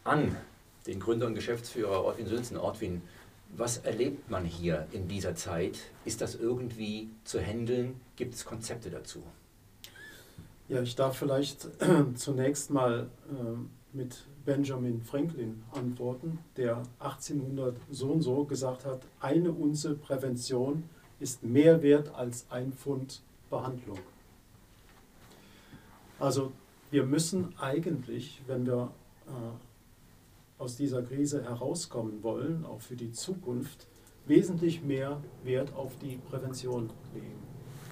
an 0.02 0.36
den 0.86 1.00
Gründer 1.00 1.26
und 1.26 1.34
Geschäftsführer 1.34 2.04
Ortwin 2.04 2.26
Sünzen. 2.26 2.56
Ortwin, 2.56 3.02
was 3.56 3.78
erlebt 3.78 4.30
man 4.30 4.44
hier 4.44 4.86
in 4.92 5.08
dieser 5.08 5.34
Zeit? 5.34 5.78
Ist 6.04 6.20
das 6.20 6.34
irgendwie 6.34 7.08
zu 7.24 7.40
handeln? 7.40 8.00
Gibt 8.16 8.34
es 8.34 8.44
Konzepte 8.44 8.90
dazu? 8.90 9.22
Ja, 10.68 10.82
ich 10.82 10.94
darf 10.94 11.16
vielleicht 11.16 11.68
zunächst 12.14 12.70
mal 12.70 13.08
äh, 13.28 13.96
mit 13.96 14.24
Benjamin 14.44 15.02
Franklin 15.02 15.62
antworten, 15.72 16.38
der 16.56 16.82
1800 17.00 17.76
so 17.90 18.10
und 18.10 18.22
so 18.22 18.44
gesagt 18.44 18.84
hat, 18.84 19.02
eine 19.20 19.52
Unze 19.52 19.94
Prävention 19.94 20.84
ist 21.18 21.42
mehr 21.42 21.82
wert 21.82 22.14
als 22.14 22.46
ein 22.50 22.72
Pfund 22.72 23.20
Behandlung. 23.50 23.98
Also 26.18 26.52
wir 26.90 27.04
müssen 27.04 27.54
eigentlich, 27.58 28.40
wenn 28.46 28.66
wir 28.66 28.92
äh, 29.26 29.30
aus 30.60 30.76
dieser 30.76 31.02
Krise 31.02 31.42
herauskommen 31.42 32.22
wollen, 32.22 32.64
auch 32.66 32.80
für 32.80 32.96
die 32.96 33.10
Zukunft, 33.10 33.88
wesentlich 34.26 34.82
mehr 34.82 35.20
Wert 35.42 35.74
auf 35.74 35.96
die 35.98 36.18
Prävention 36.28 36.90
legen. 37.14 37.42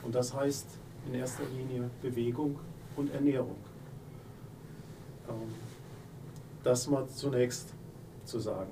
Und 0.05 0.15
das 0.15 0.35
heißt 0.35 0.67
in 1.07 1.15
erster 1.15 1.45
Linie 1.57 1.89
Bewegung 2.03 2.59
und 2.97 3.11
Ernährung. 3.13 3.57
Ähm, 5.29 5.55
das 6.63 6.89
mal 6.89 7.09
zunächst 7.09 7.75
zu 8.25 8.39
sagen. 8.39 8.71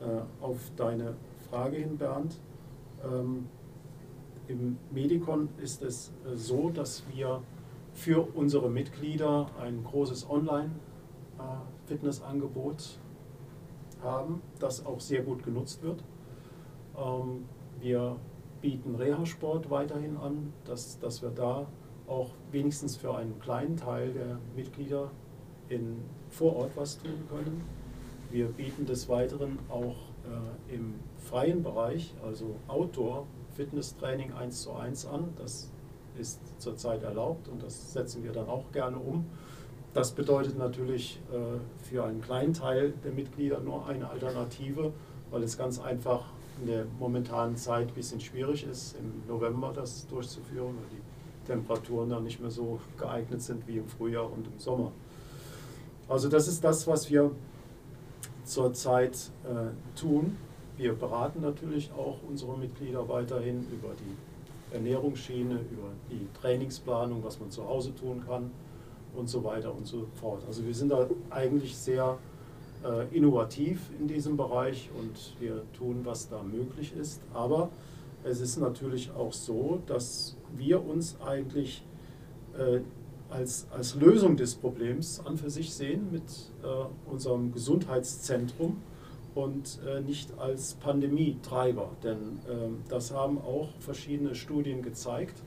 Äh, 0.00 0.20
auf 0.40 0.70
deine 0.76 1.16
Frage 1.50 1.78
hin, 1.78 1.98
Bernd. 1.98 2.38
Ähm, 3.04 3.48
Im 4.46 4.78
Medikon 4.92 5.48
ist 5.60 5.82
es 5.82 6.12
äh, 6.24 6.36
so, 6.36 6.70
dass 6.70 7.02
wir 7.12 7.42
für 7.94 8.20
unsere 8.34 8.70
Mitglieder 8.70 9.50
ein 9.60 9.82
großes 9.82 10.30
Online-Fitnessangebot 10.30 13.00
haben, 14.06 14.42
das 14.58 14.86
auch 14.86 15.00
sehr 15.00 15.22
gut 15.22 15.42
genutzt 15.42 15.82
wird. 15.82 16.02
Ähm, 16.96 17.44
wir 17.80 18.16
bieten 18.60 18.94
Reha-Sport 18.94 19.70
weiterhin 19.70 20.16
an, 20.16 20.52
dass, 20.64 20.98
dass 20.98 21.22
wir 21.22 21.30
da 21.30 21.66
auch 22.06 22.30
wenigstens 22.50 22.96
für 22.96 23.16
einen 23.16 23.38
kleinen 23.38 23.76
Teil 23.76 24.12
der 24.12 24.38
Mitglieder 24.54 25.10
in, 25.68 25.98
vor 26.30 26.56
Ort 26.56 26.70
was 26.76 26.98
tun 26.98 27.26
können. 27.28 27.62
Wir 28.30 28.46
bieten 28.46 28.86
des 28.86 29.08
Weiteren 29.08 29.58
auch 29.68 29.96
äh, 30.24 30.74
im 30.74 30.94
freien 31.18 31.62
Bereich, 31.62 32.14
also 32.24 32.56
Outdoor, 32.68 33.26
Fitnesstraining 33.54 34.32
1 34.32 34.62
zu 34.62 34.72
1 34.72 35.06
an. 35.06 35.28
Das 35.36 35.70
ist 36.18 36.40
zurzeit 36.60 37.02
erlaubt 37.02 37.48
und 37.48 37.62
das 37.62 37.92
setzen 37.92 38.24
wir 38.24 38.32
dann 38.32 38.48
auch 38.48 38.70
gerne 38.72 38.98
um. 38.98 39.26
Das 39.96 40.10
bedeutet 40.12 40.58
natürlich 40.58 41.18
äh, 41.32 41.86
für 41.88 42.04
einen 42.04 42.20
kleinen 42.20 42.52
Teil 42.52 42.92
der 43.02 43.12
Mitglieder 43.12 43.60
nur 43.60 43.86
eine 43.86 44.10
Alternative, 44.10 44.92
weil 45.30 45.42
es 45.42 45.56
ganz 45.56 45.80
einfach 45.80 46.26
in 46.60 46.66
der 46.66 46.84
momentanen 46.98 47.56
Zeit 47.56 47.88
ein 47.88 47.94
bisschen 47.94 48.20
schwierig 48.20 48.66
ist, 48.70 48.94
im 48.98 49.26
November 49.26 49.72
das 49.74 50.06
durchzuführen, 50.06 50.76
weil 50.76 50.98
die 50.98 51.46
Temperaturen 51.46 52.10
dann 52.10 52.24
nicht 52.24 52.40
mehr 52.40 52.50
so 52.50 52.78
geeignet 52.98 53.40
sind 53.40 53.66
wie 53.66 53.78
im 53.78 53.88
Frühjahr 53.88 54.30
und 54.30 54.46
im 54.46 54.58
Sommer. 54.58 54.92
Also 56.10 56.28
das 56.28 56.46
ist 56.46 56.62
das, 56.62 56.86
was 56.86 57.10
wir 57.10 57.30
zurzeit 58.44 59.30
äh, 59.44 59.98
tun. 59.98 60.36
Wir 60.76 60.92
beraten 60.92 61.40
natürlich 61.40 61.90
auch 61.92 62.18
unsere 62.28 62.58
Mitglieder 62.58 63.08
weiterhin 63.08 63.66
über 63.72 63.94
die 63.94 64.74
Ernährungsschiene, 64.74 65.54
über 65.54 65.88
die 66.10 66.28
Trainingsplanung, 66.38 67.24
was 67.24 67.40
man 67.40 67.50
zu 67.50 67.66
Hause 67.66 67.94
tun 67.94 68.22
kann 68.26 68.50
und 69.16 69.28
so 69.28 69.42
weiter 69.44 69.74
und 69.74 69.86
so 69.86 70.06
fort. 70.14 70.42
Also 70.46 70.64
wir 70.66 70.74
sind 70.74 70.90
da 70.90 71.08
eigentlich 71.30 71.76
sehr 71.76 72.18
äh, 72.84 73.16
innovativ 73.16 73.90
in 73.98 74.06
diesem 74.06 74.36
Bereich 74.36 74.90
und 74.98 75.40
wir 75.40 75.62
tun, 75.72 76.00
was 76.04 76.28
da 76.28 76.42
möglich 76.42 76.94
ist. 76.96 77.20
Aber 77.32 77.70
es 78.24 78.40
ist 78.40 78.58
natürlich 78.58 79.10
auch 79.12 79.32
so, 79.32 79.80
dass 79.86 80.36
wir 80.56 80.84
uns 80.84 81.16
eigentlich 81.20 81.84
äh, 82.58 82.80
als, 83.30 83.66
als 83.70 83.94
Lösung 83.96 84.36
des 84.36 84.54
Problems 84.54 85.20
an 85.24 85.36
für 85.36 85.50
sich 85.50 85.72
sehen 85.72 86.08
mit 86.10 86.22
äh, 86.62 87.10
unserem 87.10 87.52
Gesundheitszentrum 87.52 88.78
und 89.34 89.80
äh, 89.86 90.00
nicht 90.00 90.38
als 90.38 90.74
Pandemietreiber. 90.74 91.90
Denn 92.02 92.40
äh, 92.48 92.68
das 92.88 93.12
haben 93.12 93.38
auch 93.38 93.68
verschiedene 93.80 94.34
Studien 94.34 94.82
gezeigt, 94.82 95.42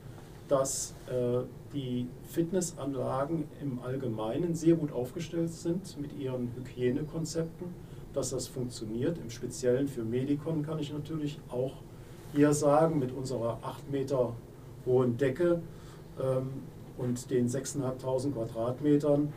dass 0.50 0.96
äh, 1.06 1.44
die 1.72 2.08
Fitnessanlagen 2.24 3.44
im 3.62 3.78
Allgemeinen 3.78 4.56
sehr 4.56 4.74
gut 4.74 4.92
aufgestellt 4.92 5.52
sind 5.52 5.96
mit 6.00 6.18
ihren 6.18 6.50
Hygienekonzepten, 6.56 7.68
dass 8.12 8.30
das 8.30 8.48
funktioniert. 8.48 9.16
Im 9.18 9.30
Speziellen 9.30 9.86
für 9.86 10.02
Medikon 10.02 10.64
kann 10.64 10.80
ich 10.80 10.92
natürlich 10.92 11.38
auch 11.50 11.74
hier 12.32 12.52
sagen, 12.52 12.98
mit 12.98 13.12
unserer 13.12 13.60
8 13.62 13.92
Meter 13.92 14.34
hohen 14.86 15.16
Decke 15.16 15.62
ähm, 16.20 16.48
und 16.98 17.30
den 17.30 17.48
6.500 17.48 18.32
Quadratmetern 18.32 19.32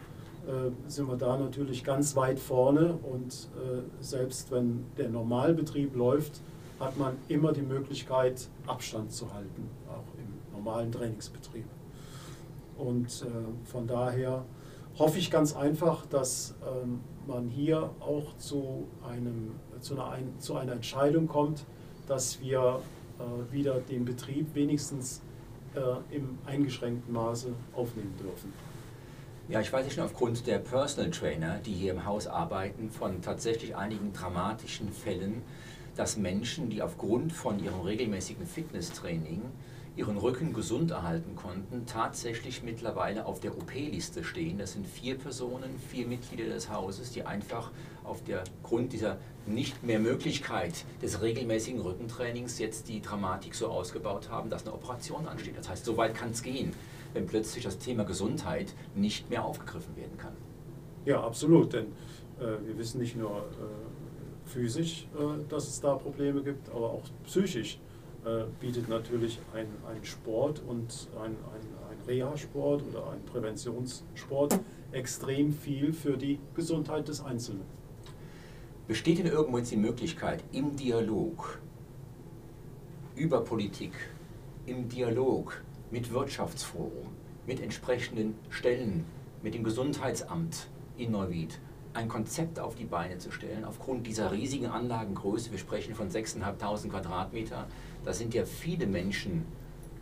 äh, 0.48 0.90
sind 0.90 1.08
wir 1.08 1.18
da 1.18 1.38
natürlich 1.38 1.84
ganz 1.84 2.16
weit 2.16 2.40
vorne 2.40 2.98
und 3.04 3.50
äh, 3.56 3.82
selbst 4.04 4.52
wenn 4.52 4.86
der 4.98 5.10
Normalbetrieb 5.10 5.96
läuft, 5.96 6.42
hat 6.80 6.98
man 6.98 7.18
immer 7.28 7.52
die 7.54 7.62
Möglichkeit, 7.62 8.48
Abstand 8.66 9.12
zu 9.12 9.32
halten, 9.32 9.70
auch 9.88 10.23
normalen 10.64 10.92
Trainingsbetrieb. 10.92 11.66
Und 12.78 13.08
äh, 13.08 13.68
von 13.70 13.86
daher 13.86 14.46
hoffe 14.98 15.20
ich 15.20 15.30
ganz 15.30 15.56
einfach, 15.56 16.06
dass 16.06 16.56
ähm, 16.66 17.02
man 17.28 17.48
hier 17.48 17.90
auch 18.00 18.36
zu, 18.38 18.88
einem, 19.08 19.56
zu, 19.80 20.00
einer, 20.02 20.40
zu 20.40 20.56
einer 20.56 20.74
Entscheidung 20.74 21.28
kommt, 21.28 21.66
dass 22.08 22.42
wir 22.42 22.82
äh, 23.20 23.54
wieder 23.54 23.80
den 23.80 24.06
Betrieb 24.06 24.56
wenigstens 24.56 25.22
äh, 25.76 26.16
im 26.16 26.38
eingeschränkten 26.46 27.14
Maße 27.14 27.54
aufnehmen 27.74 28.16
dürfen. 28.20 28.54
Ja, 29.50 29.60
ich 29.60 29.72
weiß 29.74 29.94
schon 29.94 30.06
aufgrund 30.06 30.48
der 30.48 30.60
Personal 30.60 31.12
Trainer, 31.12 31.60
die 31.60 31.74
hier 31.74 31.92
im 31.92 32.06
Haus 32.06 32.28
arbeiten, 32.28 32.90
von 32.90 33.22
tatsächlich 33.22 33.76
einigen 33.76 34.14
dramatischen 34.14 34.92
Fällen, 34.92 35.42
dass 35.96 36.18
Menschen, 36.18 36.70
die 36.70 36.82
aufgrund 36.82 37.34
von 37.34 37.64
ihrem 37.64 37.82
regelmäßigen 37.82 38.48
Fitnesstraining 38.48 39.42
ihren 39.96 40.18
Rücken 40.18 40.54
gesund 40.54 40.92
erhalten 40.92 41.36
konnten, 41.36 41.86
tatsächlich 41.86 42.64
mittlerweile 42.64 43.26
auf 43.26 43.40
der 43.40 43.56
OP-Liste 43.56 44.24
stehen. 44.24 44.58
Das 44.58 44.74
sind 44.74 44.88
vier 44.88 45.16
Personen, 45.16 45.80
vier 45.90 46.08
Mitglieder 46.08 46.46
des 46.46 46.70
Hauses, 46.70 47.12
die 47.12 47.24
einfach 47.24 47.72
auf 48.04 48.24
der 48.24 48.44
Grund 48.64 48.92
dieser 48.92 49.18
nicht 49.46 49.84
mehr 49.84 50.00
Möglichkeit 50.00 50.86
des 51.02 51.22
regelmäßigen 51.22 51.82
Rückentrainings 51.82 52.58
jetzt 52.58 52.88
die 52.88 53.02
Dramatik 53.02 53.54
so 53.54 53.68
ausgebaut 53.68 54.30
haben, 54.30 54.50
dass 54.50 54.66
eine 54.66 54.74
Operation 54.74 55.28
ansteht. 55.28 55.58
Das 55.58 55.70
heißt, 55.70 55.86
so 55.86 55.96
weit 55.96 56.16
kann 56.16 56.32
es 56.32 56.42
gehen, 56.42 56.74
wenn 57.14 57.28
plötzlich 57.28 57.64
das 57.64 57.78
Thema 57.78 58.04
Gesundheit 58.04 58.74
nicht 58.96 59.30
mehr 59.30 59.46
aufgegriffen 59.46 59.96
werden 59.96 60.18
kann. 60.18 60.34
Ja, 61.06 61.22
absolut, 61.24 61.74
denn 61.74 61.88
äh, 62.40 62.66
wir 62.66 62.78
wissen 62.78 63.00
nicht 63.00 63.16
nur 63.16 63.38
äh, 63.38 64.50
physisch, 64.50 65.08
äh, 65.16 65.44
dass 65.50 65.68
es 65.68 65.82
da 65.82 65.96
Probleme 65.96 66.42
gibt, 66.42 66.70
aber 66.70 66.90
auch 66.90 67.04
psychisch 67.26 67.78
äh, 68.26 68.46
bietet 68.60 68.88
natürlich 68.88 69.40
ein, 69.54 69.68
Sport 70.04 70.62
und 70.66 71.10
ein, 71.16 71.32
ein, 71.32 71.36
ein 71.90 71.98
Reha-Sport 72.08 72.84
oder 72.90 73.12
ein 73.12 73.24
Präventionssport 73.26 74.60
extrem 74.92 75.52
viel 75.52 75.94
für 75.94 76.18
die 76.18 76.40
Gesundheit 76.54 77.08
des 77.08 77.22
Einzelnen. 77.24 77.64
Besteht 78.88 79.20
denn 79.20 79.28
irgendwo 79.28 79.58
jetzt 79.58 79.72
die 79.72 79.78
Möglichkeit, 79.78 80.44
im 80.52 80.76
Dialog 80.76 81.60
über 83.16 83.42
Politik, 83.42 83.94
im 84.66 84.90
Dialog 84.90 85.62
mit 85.92 86.12
Wirtschaftsforum, 86.12 87.08
mit 87.46 87.62
entsprechenden 87.62 88.36
Stellen, 88.50 89.06
mit 89.42 89.54
dem 89.54 89.64
Gesundheitsamt 89.64 90.68
in 90.98 91.12
Neuwied, 91.12 91.60
ein 91.94 92.08
Konzept 92.08 92.60
auf 92.60 92.76
die 92.76 92.86
Beine 92.86 93.18
zu 93.20 93.32
stellen, 93.32 93.66
aufgrund 93.66 94.08
dieser 94.08 94.32
riesigen 94.32 94.68
Anlagengröße, 94.68 95.52
wir 95.52 95.60
sprechen 95.60 95.94
von 95.94 96.10
6.500 96.10 96.90
Quadratmeter, 96.90 97.68
da 98.04 98.14
sind 98.14 98.34
ja 98.34 98.46
viele 98.46 98.88
Menschen 98.88 99.46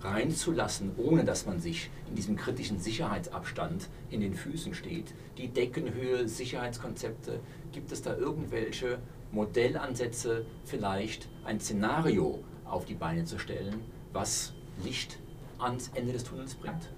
reinzulassen, 0.01 0.91
ohne 0.97 1.23
dass 1.23 1.45
man 1.45 1.59
sich 1.59 1.89
in 2.09 2.15
diesem 2.15 2.35
kritischen 2.35 2.79
Sicherheitsabstand 2.79 3.87
in 4.09 4.21
den 4.21 4.33
Füßen 4.33 4.73
steht? 4.73 5.13
Die 5.37 5.47
Deckenhöhe, 5.47 6.27
Sicherheitskonzepte, 6.27 7.39
gibt 7.71 7.91
es 7.91 8.01
da 8.01 8.15
irgendwelche 8.15 8.99
Modellansätze, 9.31 10.45
vielleicht 10.65 11.29
ein 11.45 11.59
Szenario 11.59 12.39
auf 12.65 12.85
die 12.85 12.95
Beine 12.95 13.25
zu 13.25 13.37
stellen, 13.37 13.81
was 14.13 14.53
Licht 14.83 15.19
ans 15.59 15.91
Ende 15.93 16.13
des 16.13 16.23
Tunnels 16.23 16.55
bringt? 16.55 16.89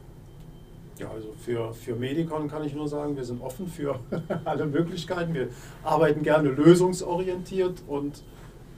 Ja, 1.00 1.10
also 1.10 1.34
für, 1.44 1.74
für 1.74 1.96
Medikon 1.96 2.48
kann 2.48 2.64
ich 2.64 2.76
nur 2.76 2.88
sagen, 2.88 3.16
wir 3.16 3.24
sind 3.24 3.42
offen 3.42 3.68
für 3.68 4.00
alle 4.46 4.66
Möglichkeiten. 4.66 5.34
Wir 5.34 5.50
arbeiten 5.84 6.22
gerne 6.22 6.50
lösungsorientiert 6.50 7.82
und 7.88 8.24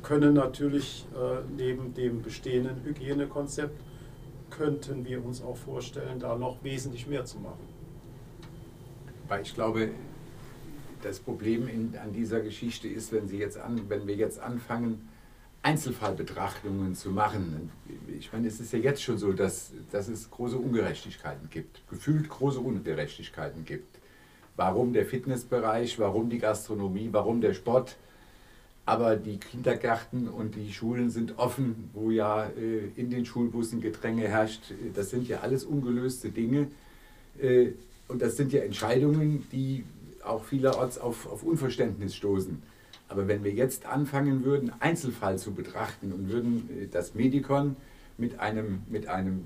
können 0.05 0.35
natürlich 0.35 1.05
äh, 1.15 1.41
neben 1.57 1.93
dem 1.95 2.21
bestehenden 2.21 2.83
Hygienekonzept, 2.83 3.81
könnten 4.51 5.03
wir 5.03 5.25
uns 5.25 5.41
auch 5.41 5.57
vorstellen, 5.57 6.19
da 6.19 6.35
noch 6.35 6.63
wesentlich 6.63 7.07
mehr 7.07 7.25
zu 7.25 7.39
machen. 7.39 7.67
Weil 9.27 9.41
ich 9.41 9.55
glaube, 9.55 9.89
das 11.01 11.19
Problem 11.19 11.67
in, 11.67 11.95
an 11.97 12.13
dieser 12.13 12.41
Geschichte 12.41 12.87
ist, 12.87 13.11
wenn, 13.11 13.27
Sie 13.27 13.39
jetzt 13.39 13.57
an, 13.57 13.81
wenn 13.89 14.05
wir 14.05 14.15
jetzt 14.15 14.39
anfangen, 14.39 15.09
Einzelfallbetrachtungen 15.63 16.93
zu 16.93 17.09
machen. 17.09 17.71
Ich 18.19 18.31
meine, 18.31 18.47
es 18.47 18.59
ist 18.59 18.71
ja 18.71 18.77
jetzt 18.77 19.01
schon 19.01 19.17
so, 19.17 19.33
dass, 19.33 19.71
dass 19.91 20.07
es 20.07 20.29
große 20.29 20.57
Ungerechtigkeiten 20.57 21.49
gibt, 21.49 21.81
gefühlt 21.89 22.29
große 22.29 22.59
Ungerechtigkeiten 22.59 23.65
gibt. 23.65 23.97
Warum 24.55 24.93
der 24.93 25.07
Fitnessbereich, 25.07 25.97
warum 25.97 26.29
die 26.29 26.37
Gastronomie, 26.37 27.09
warum 27.11 27.41
der 27.41 27.55
Sport, 27.55 27.97
aber 28.85 29.15
die 29.15 29.37
Kindergärten 29.37 30.27
und 30.27 30.55
die 30.55 30.71
Schulen 30.71 31.09
sind 31.09 31.39
offen, 31.39 31.89
wo 31.93 32.11
ja 32.11 32.45
äh, 32.45 32.89
in 32.95 33.09
den 33.09 33.25
Schulbussen 33.25 33.81
Gedränge 33.81 34.27
herrscht. 34.27 34.73
Das 34.93 35.09
sind 35.09 35.27
ja 35.27 35.39
alles 35.39 35.63
ungelöste 35.63 36.29
Dinge. 36.29 36.67
Äh, 37.41 37.69
und 38.07 38.21
das 38.21 38.37
sind 38.37 38.53
ja 38.53 38.61
Entscheidungen, 38.61 39.47
die 39.51 39.83
auch 40.23 40.43
vielerorts 40.43 40.99
auf, 40.99 41.31
auf 41.31 41.43
Unverständnis 41.43 42.15
stoßen. 42.15 42.61
Aber 43.07 43.27
wenn 43.27 43.43
wir 43.43 43.51
jetzt 43.51 43.85
anfangen 43.85 44.43
würden, 44.43 44.71
Einzelfall 44.79 45.37
zu 45.37 45.53
betrachten 45.53 46.11
und 46.11 46.29
würden 46.29 46.69
äh, 46.69 46.87
das 46.87 47.15
Medikon 47.15 47.75
mit 48.17 48.39
einem, 48.39 48.83
mit 48.89 49.07
einem 49.07 49.45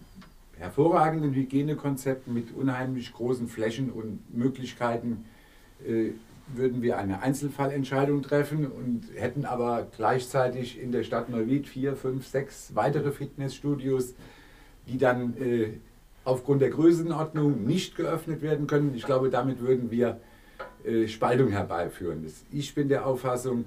hervorragenden 0.57 1.33
Hygienekonzept, 1.33 2.27
mit 2.27 2.53
unheimlich 2.53 3.13
großen 3.13 3.47
Flächen 3.47 3.89
und 3.89 4.19
Möglichkeiten, 4.35 5.23
äh, 5.87 6.11
würden 6.55 6.81
wir 6.81 6.97
eine 6.97 7.21
Einzelfallentscheidung 7.21 8.21
treffen 8.21 8.67
und 8.67 9.03
hätten 9.15 9.45
aber 9.45 9.87
gleichzeitig 9.95 10.81
in 10.81 10.91
der 10.91 11.03
Stadt 11.03 11.29
Neuwied 11.29 11.67
vier, 11.67 11.95
fünf, 11.95 12.27
sechs 12.27 12.75
weitere 12.75 13.11
Fitnessstudios, 13.11 14.15
die 14.87 14.97
dann 14.97 15.37
äh, 15.37 15.73
aufgrund 16.23 16.61
der 16.61 16.69
Größenordnung 16.69 17.65
nicht 17.65 17.95
geöffnet 17.95 18.41
werden 18.41 18.67
können. 18.67 18.93
Ich 18.95 19.05
glaube, 19.05 19.29
damit 19.29 19.61
würden 19.61 19.91
wir 19.91 20.19
äh, 20.83 21.07
Spaltung 21.07 21.49
herbeiführen. 21.49 22.25
Ich 22.51 22.73
bin 22.73 22.89
der 22.89 23.05
Auffassung, 23.05 23.65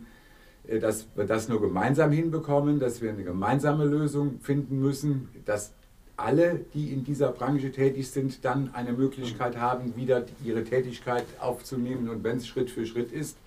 äh, 0.67 0.79
dass 0.79 1.07
wir 1.15 1.25
das 1.25 1.49
nur 1.49 1.61
gemeinsam 1.61 2.11
hinbekommen, 2.11 2.81
dass 2.81 3.03
wir 3.03 3.11
eine 3.11 3.25
gemeinsame 3.25 3.85
Lösung 3.85 4.41
finden 4.41 4.81
müssen, 4.81 5.29
dass 5.45 5.73
alle, 6.17 6.65
die 6.75 6.93
in 6.93 7.05
dieser 7.05 7.33
Branche 7.33 7.73
tätig 7.73 8.11
sind, 8.11 8.45
dann 8.45 8.75
eine 8.75 8.93
Möglichkeit 8.93 9.57
haben, 9.57 9.97
wieder 9.97 10.25
ihre 10.45 10.65
Tätigkeit 10.65 11.25
aufzunehmen 11.41 12.09
und 12.09 12.23
wenn 12.25 12.37
es 12.37 12.47
Schritt 12.47 12.71
für 12.71 12.87
Schritt 12.87 13.13
ist. 13.13 13.39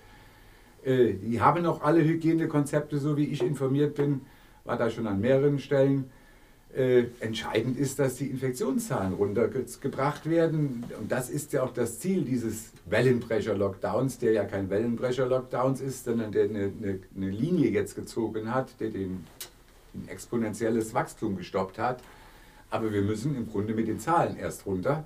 Äh, 0.84 1.14
die 1.14 1.40
haben 1.40 1.64
auch 1.66 1.82
alle 1.82 2.04
Hygienekonzepte, 2.04 2.98
so 2.98 3.16
wie 3.16 3.26
ich 3.26 3.42
informiert 3.42 3.94
bin, 3.94 4.22
war 4.64 4.76
da 4.76 4.90
schon 4.90 5.06
an 5.06 5.20
mehreren 5.20 5.58
Stellen. 5.58 6.10
Äh, 6.76 7.06
entscheidend 7.20 7.78
ist, 7.78 7.98
dass 7.98 8.16
die 8.16 8.26
Infektionszahlen 8.26 9.14
runtergebracht 9.14 10.28
werden. 10.28 10.84
Und 11.00 11.10
das 11.10 11.30
ist 11.30 11.54
ja 11.54 11.62
auch 11.62 11.72
das 11.72 12.00
Ziel 12.00 12.22
dieses 12.22 12.72
Wellenbrecher-Lockdowns, 12.84 14.18
der 14.18 14.32
ja 14.32 14.44
kein 14.44 14.68
Wellenbrecher-Lockdowns 14.68 15.80
ist, 15.80 16.04
sondern 16.04 16.32
der 16.32 16.44
eine, 16.44 16.70
eine, 16.78 17.00
eine, 17.16 17.30
Linie 17.30 17.70
jetzt 17.70 17.94
gezogen 17.96 18.52
hat, 18.52 18.78
der 18.78 18.90
den, 18.90 19.24
ein 19.94 20.08
exponentielles 20.08 20.92
Wachstum 20.92 21.36
gestoppt 21.38 21.78
hat. 21.78 22.02
Aber 22.70 22.92
wir 22.92 23.02
müssen 23.02 23.36
im 23.36 23.48
Grunde 23.48 23.74
mit 23.74 23.88
den 23.88 24.00
Zahlen 24.00 24.36
erst 24.36 24.66
runter. 24.66 25.04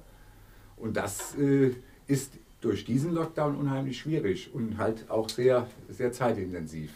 Und 0.76 0.96
das 0.96 1.34
äh, 1.36 1.74
ist 2.06 2.32
durch 2.60 2.84
diesen 2.84 3.12
Lockdown 3.12 3.56
unheimlich 3.56 3.98
schwierig 3.98 4.54
und 4.54 4.78
halt 4.78 5.10
auch 5.10 5.28
sehr, 5.28 5.66
sehr 5.88 6.12
zeitintensiv 6.12 6.90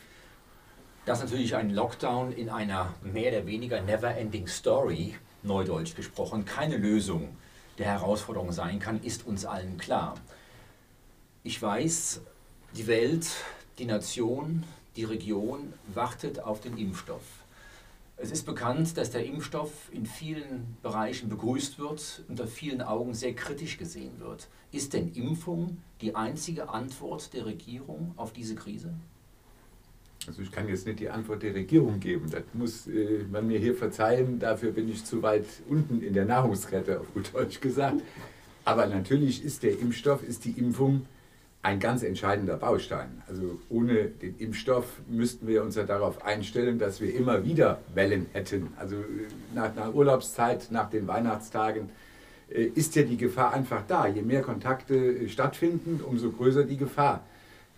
dass 1.04 1.20
natürlich 1.20 1.54
ein 1.54 1.70
Lockdown 1.70 2.32
in 2.32 2.48
einer 2.48 2.94
mehr 3.02 3.32
oder 3.32 3.46
weniger 3.46 3.80
never-ending 3.80 4.46
Story, 4.46 5.14
neudeutsch 5.42 5.94
gesprochen, 5.94 6.44
keine 6.44 6.76
Lösung 6.76 7.36
der 7.78 7.86
Herausforderung 7.86 8.52
sein 8.52 8.78
kann, 8.78 9.02
ist 9.02 9.26
uns 9.26 9.44
allen 9.44 9.76
klar. 9.76 10.14
Ich 11.42 11.60
weiß, 11.60 12.22
die 12.74 12.86
Welt, 12.86 13.26
die 13.78 13.84
Nation, 13.84 14.64
die 14.96 15.04
Region 15.04 15.74
wartet 15.92 16.40
auf 16.40 16.60
den 16.60 16.78
Impfstoff. 16.78 17.43
Es 18.16 18.30
ist 18.30 18.46
bekannt, 18.46 18.96
dass 18.96 19.10
der 19.10 19.26
Impfstoff 19.26 19.90
in 19.92 20.06
vielen 20.06 20.76
Bereichen 20.82 21.28
begrüßt 21.28 21.78
wird, 21.78 22.22
unter 22.28 22.46
vielen 22.46 22.80
Augen 22.80 23.12
sehr 23.12 23.34
kritisch 23.34 23.76
gesehen 23.76 24.20
wird. 24.20 24.48
Ist 24.70 24.92
denn 24.92 25.12
Impfung 25.12 25.78
die 26.00 26.14
einzige 26.14 26.68
Antwort 26.68 27.32
der 27.34 27.46
Regierung 27.46 28.12
auf 28.16 28.32
diese 28.32 28.54
Krise? 28.54 28.94
Also 30.26 30.42
ich 30.42 30.50
kann 30.50 30.68
jetzt 30.68 30.86
nicht 30.86 31.00
die 31.00 31.10
Antwort 31.10 31.42
der 31.42 31.54
Regierung 31.54 32.00
geben. 32.00 32.30
Das 32.30 32.44
muss 32.54 32.86
äh, 32.86 33.24
man 33.30 33.46
mir 33.46 33.58
hier 33.58 33.74
verzeihen. 33.74 34.38
Dafür 34.38 34.72
bin 34.72 34.88
ich 34.88 35.04
zu 35.04 35.22
weit 35.22 35.44
unten 35.68 36.00
in 36.00 36.14
der 36.14 36.24
Nahrungskette, 36.24 37.00
auf 37.00 37.12
gut 37.12 37.34
Deutsch 37.34 37.60
gesagt. 37.60 38.00
Aber 38.64 38.86
natürlich 38.86 39.44
ist 39.44 39.62
der 39.62 39.78
Impfstoff, 39.78 40.22
ist 40.22 40.44
die 40.44 40.52
Impfung 40.52 41.06
ein 41.64 41.80
ganz 41.80 42.02
entscheidender 42.02 42.58
Baustein. 42.58 43.22
Also 43.26 43.58
ohne 43.70 44.04
den 44.04 44.36
Impfstoff 44.36 44.84
müssten 45.08 45.46
wir 45.46 45.62
uns 45.62 45.76
ja 45.76 45.84
darauf 45.84 46.22
einstellen, 46.22 46.78
dass 46.78 47.00
wir 47.00 47.14
immer 47.14 47.42
wieder 47.42 47.78
Wellen 47.94 48.26
hätten. 48.32 48.68
Also 48.78 48.96
äh, 48.96 49.28
nach 49.54 49.74
einer 49.74 49.94
Urlaubszeit, 49.94 50.68
nach 50.70 50.90
den 50.90 51.08
Weihnachtstagen 51.08 51.88
äh, 52.50 52.64
ist 52.64 52.94
ja 52.96 53.02
die 53.02 53.16
Gefahr 53.16 53.54
einfach 53.54 53.82
da. 53.88 54.06
Je 54.06 54.20
mehr 54.20 54.42
Kontakte 54.42 54.94
äh, 54.94 55.28
stattfinden, 55.30 56.02
umso 56.06 56.32
größer 56.32 56.64
die 56.64 56.76
Gefahr. 56.76 57.24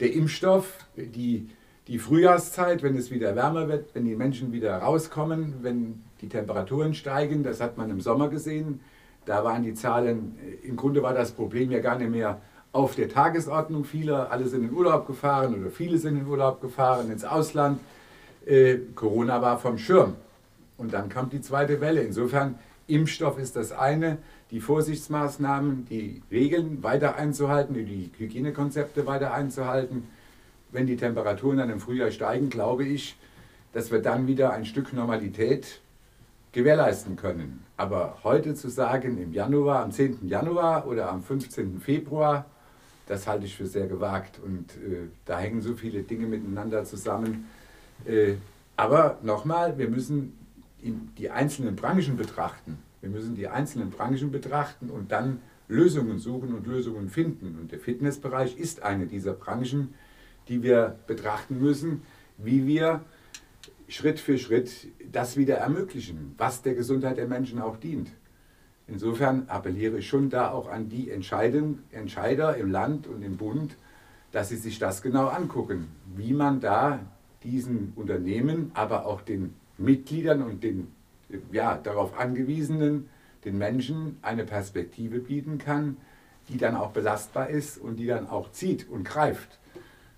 Der 0.01 0.13
Impfstoff, 0.13 0.85
die 0.97 1.49
die 1.87 2.01
Frühjahrszeit, 2.01 2.83
wenn 2.83 2.97
es 2.97 3.13
wieder 3.13 3.37
wärmer 3.37 3.69
wird, 3.69 3.95
wenn 3.95 4.05
die 4.05 4.17
Menschen 4.17 4.53
wieder 4.53 4.79
rauskommen, 4.79 5.63
wenn 5.63 6.03
die 6.21 6.29
Temperaturen 6.29 6.95
steigen, 6.95 7.45
das 7.45 7.61
hat 7.61 7.79
man 7.79 7.89
im 7.91 8.01
Sommer 8.01 8.29
gesehen, 8.29 8.81
da 9.25 9.45
waren 9.45 9.63
die 9.63 9.75
Zahlen, 9.75 10.37
im 10.65 10.75
Grunde 10.75 11.05
war 11.05 11.15
das 11.15 11.31
Problem 11.31 11.71
ja 11.71 11.79
gar 11.79 11.97
nicht 11.97 12.11
mehr 12.11 12.41
auf 12.77 12.95
der 12.95 13.09
Tagesordnung. 13.09 13.85
Viele, 13.85 14.31
alle 14.31 14.47
sind 14.47 14.65
in 14.65 14.73
Urlaub 14.73 15.07
gefahren 15.07 15.61
oder 15.61 15.71
viele 15.71 15.99
sind 15.99 16.17
in 16.17 16.27
Urlaub 16.27 16.61
gefahren 16.61 17.11
ins 17.11 17.25
Ausland. 17.25 17.81
Äh, 18.45 18.77
Corona 18.95 19.43
war 19.43 19.59
vom 19.59 19.79
Schirm. 19.79 20.15
Und 20.79 20.93
dann 20.93 21.09
kam 21.09 21.31
die 21.31 21.41
zweite 21.41 21.81
Welle. 21.81 22.03
Insofern, 22.03 22.59
Impfstoff 22.87 23.39
ist 23.39 23.57
das 23.57 23.73
eine, 23.73 24.19
die 24.51 24.61
Vorsichtsmaßnahmen, 24.61 25.87
die 25.91 26.23
Regeln 26.31 26.83
weiter 26.83 27.17
einzuhalten, 27.17 27.75
die 27.75 28.11
Hygienekonzepte 28.17 29.07
weiter 29.07 29.35
einzuhalten 29.35 30.05
wenn 30.77 30.87
die 30.87 30.97
Temperaturen 30.97 31.59
dann 31.59 31.71
im 31.71 31.81
Frühjahr 31.81 32.11
steigen, 32.11 32.51
glaube 32.51 32.85
ich, 32.85 33.17
dass 33.73 33.91
wir 33.91 34.01
dann 34.01 34.27
wieder 34.27 34.53
ein 34.53 34.65
Stück 34.65 34.93
Normalität 34.93 35.81
gewährleisten 36.53 37.17
können. 37.17 37.65
Aber 37.77 38.19
heute 38.25 38.55
zu 38.55 38.69
sagen, 38.69 39.19
im 39.19 39.33
Januar, 39.33 39.83
am 39.83 39.93
10. 39.93 40.29
Januar 40.29 40.87
oder 40.87 41.11
am 41.11 41.23
15. 41.23 41.81
Februar, 41.81 42.47
das 43.07 43.27
halte 43.27 43.47
ich 43.47 43.57
für 43.57 43.67
sehr 43.67 43.87
gewagt. 43.87 44.41
Und 44.45 44.73
äh, 44.77 45.09
da 45.25 45.39
hängen 45.39 45.63
so 45.63 45.75
viele 45.75 46.03
Dinge 46.03 46.27
miteinander 46.27 46.85
zusammen. 46.85 47.47
Äh, 48.05 48.35
aber 48.77 49.19
nochmal, 49.23 49.79
wir 49.79 49.89
müssen 49.89 50.37
die 51.19 51.31
einzelnen 51.31 51.77
Branchen 51.77 52.17
betrachten. 52.17 52.79
Wir 53.01 53.11
müssen 53.11 53.35
die 53.35 53.49
einzelnen 53.49 53.91
Branchen 53.91 54.31
betrachten 54.31 54.91
und 54.91 55.13
dann 55.13 55.41
Lösungen 55.69 56.19
suchen 56.19 56.55
und 56.55 56.67
Lösungen 56.67 57.09
finden. 57.09 57.57
Und 57.59 57.73
der 57.73 57.79
Fitnessbereich 57.79 58.57
ist 58.57 58.83
eine 58.83 59.07
dieser 59.07 59.33
Branchen, 59.33 59.95
die 60.49 60.63
wir 60.63 60.97
betrachten 61.07 61.59
müssen, 61.59 62.03
wie 62.39 62.67
wir 62.67 63.05
Schritt 63.89 64.21
für 64.21 64.39
Schritt 64.39 64.89
das 65.11 65.37
wieder 65.37 65.57
ermöglichen, 65.57 66.35
was 66.39 66.63
der 66.63 66.75
Gesundheit 66.75 67.19
der 67.19 67.27
Menschen 67.27 67.61
auch 67.61 67.77
dient. 67.77 68.11
Insofern 68.89 69.49
appelliere 69.49 69.99
ich 69.99 70.09
schon 70.09 70.31
da 70.31 70.51
auch 70.51 70.69
an 70.69 70.89
die 70.89 71.11
Entscheider 71.11 72.57
im 72.57 72.71
Land 72.71 73.07
und 73.09 73.23
im 73.23 73.37
Bund, 73.37 73.77
dass 74.33 74.49
sie 74.49 74.57
sich 74.57 74.79
das 74.79 75.03
genau 75.03 75.27
angucken, 75.27 75.89
wie 76.15 76.33
man 76.33 76.61
da 76.61 77.01
diesen 77.43 77.93
Unternehmen, 77.97 78.71
aber 78.75 79.07
auch 79.07 79.23
den 79.23 79.55
Mitgliedern 79.79 80.43
und 80.43 80.63
den 80.63 80.89
ja, 81.51 81.77
darauf 81.77 82.19
angewiesenen, 82.19 83.09
den 83.45 83.59
Menschen 83.59 84.19
eine 84.23 84.45
Perspektive 84.45 85.19
bieten 85.19 85.59
kann, 85.59 85.97
die 86.49 86.59
dann 86.59 86.77
auch 86.77 86.91
belastbar 86.91 87.49
ist 87.49 87.79
und 87.79 87.97
die 87.97 88.07
dann 88.07 88.29
auch 88.29 88.53
zieht 88.53 88.89
und 88.89 89.05
greift. 89.05 89.59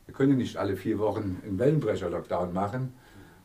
Wir 0.06 0.14
können 0.14 0.36
nicht 0.36 0.56
alle 0.56 0.76
vier 0.76 0.98
Wochen 0.98 1.40
einen 1.44 1.58
Wellenbrecher-Lockdown 1.58 2.52
machen, 2.52 2.92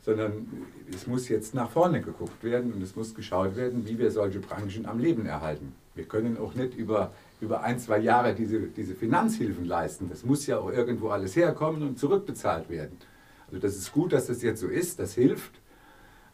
sondern 0.04 0.46
es 0.94 1.06
muss 1.06 1.28
jetzt 1.28 1.54
nach 1.54 1.70
vorne 1.70 2.02
geguckt 2.02 2.44
werden 2.44 2.74
und 2.74 2.82
es 2.82 2.94
muss 2.94 3.14
geschaut 3.14 3.56
werden, 3.56 3.88
wie 3.88 3.98
wir 3.98 4.10
solche 4.10 4.38
Branchen 4.38 4.84
am 4.84 4.98
Leben 4.98 5.24
erhalten. 5.24 5.72
Wir 5.94 6.04
können 6.04 6.36
auch 6.36 6.54
nicht 6.54 6.74
über, 6.74 7.12
über 7.40 7.62
ein, 7.62 7.78
zwei 7.78 7.98
Jahre 7.98 8.34
diese, 8.34 8.60
diese 8.60 8.94
Finanzhilfen 8.94 9.64
leisten. 9.64 10.08
Das 10.10 10.24
muss 10.24 10.46
ja 10.46 10.58
auch 10.58 10.70
irgendwo 10.70 11.08
alles 11.08 11.36
herkommen 11.36 11.82
und 11.82 11.98
zurückbezahlt 11.98 12.68
werden. 12.68 12.98
Also 13.46 13.60
das 13.60 13.76
ist 13.76 13.92
gut, 13.92 14.12
dass 14.12 14.26
das 14.26 14.42
jetzt 14.42 14.60
so 14.60 14.68
ist, 14.68 14.98
das 14.98 15.14
hilft. 15.14 15.52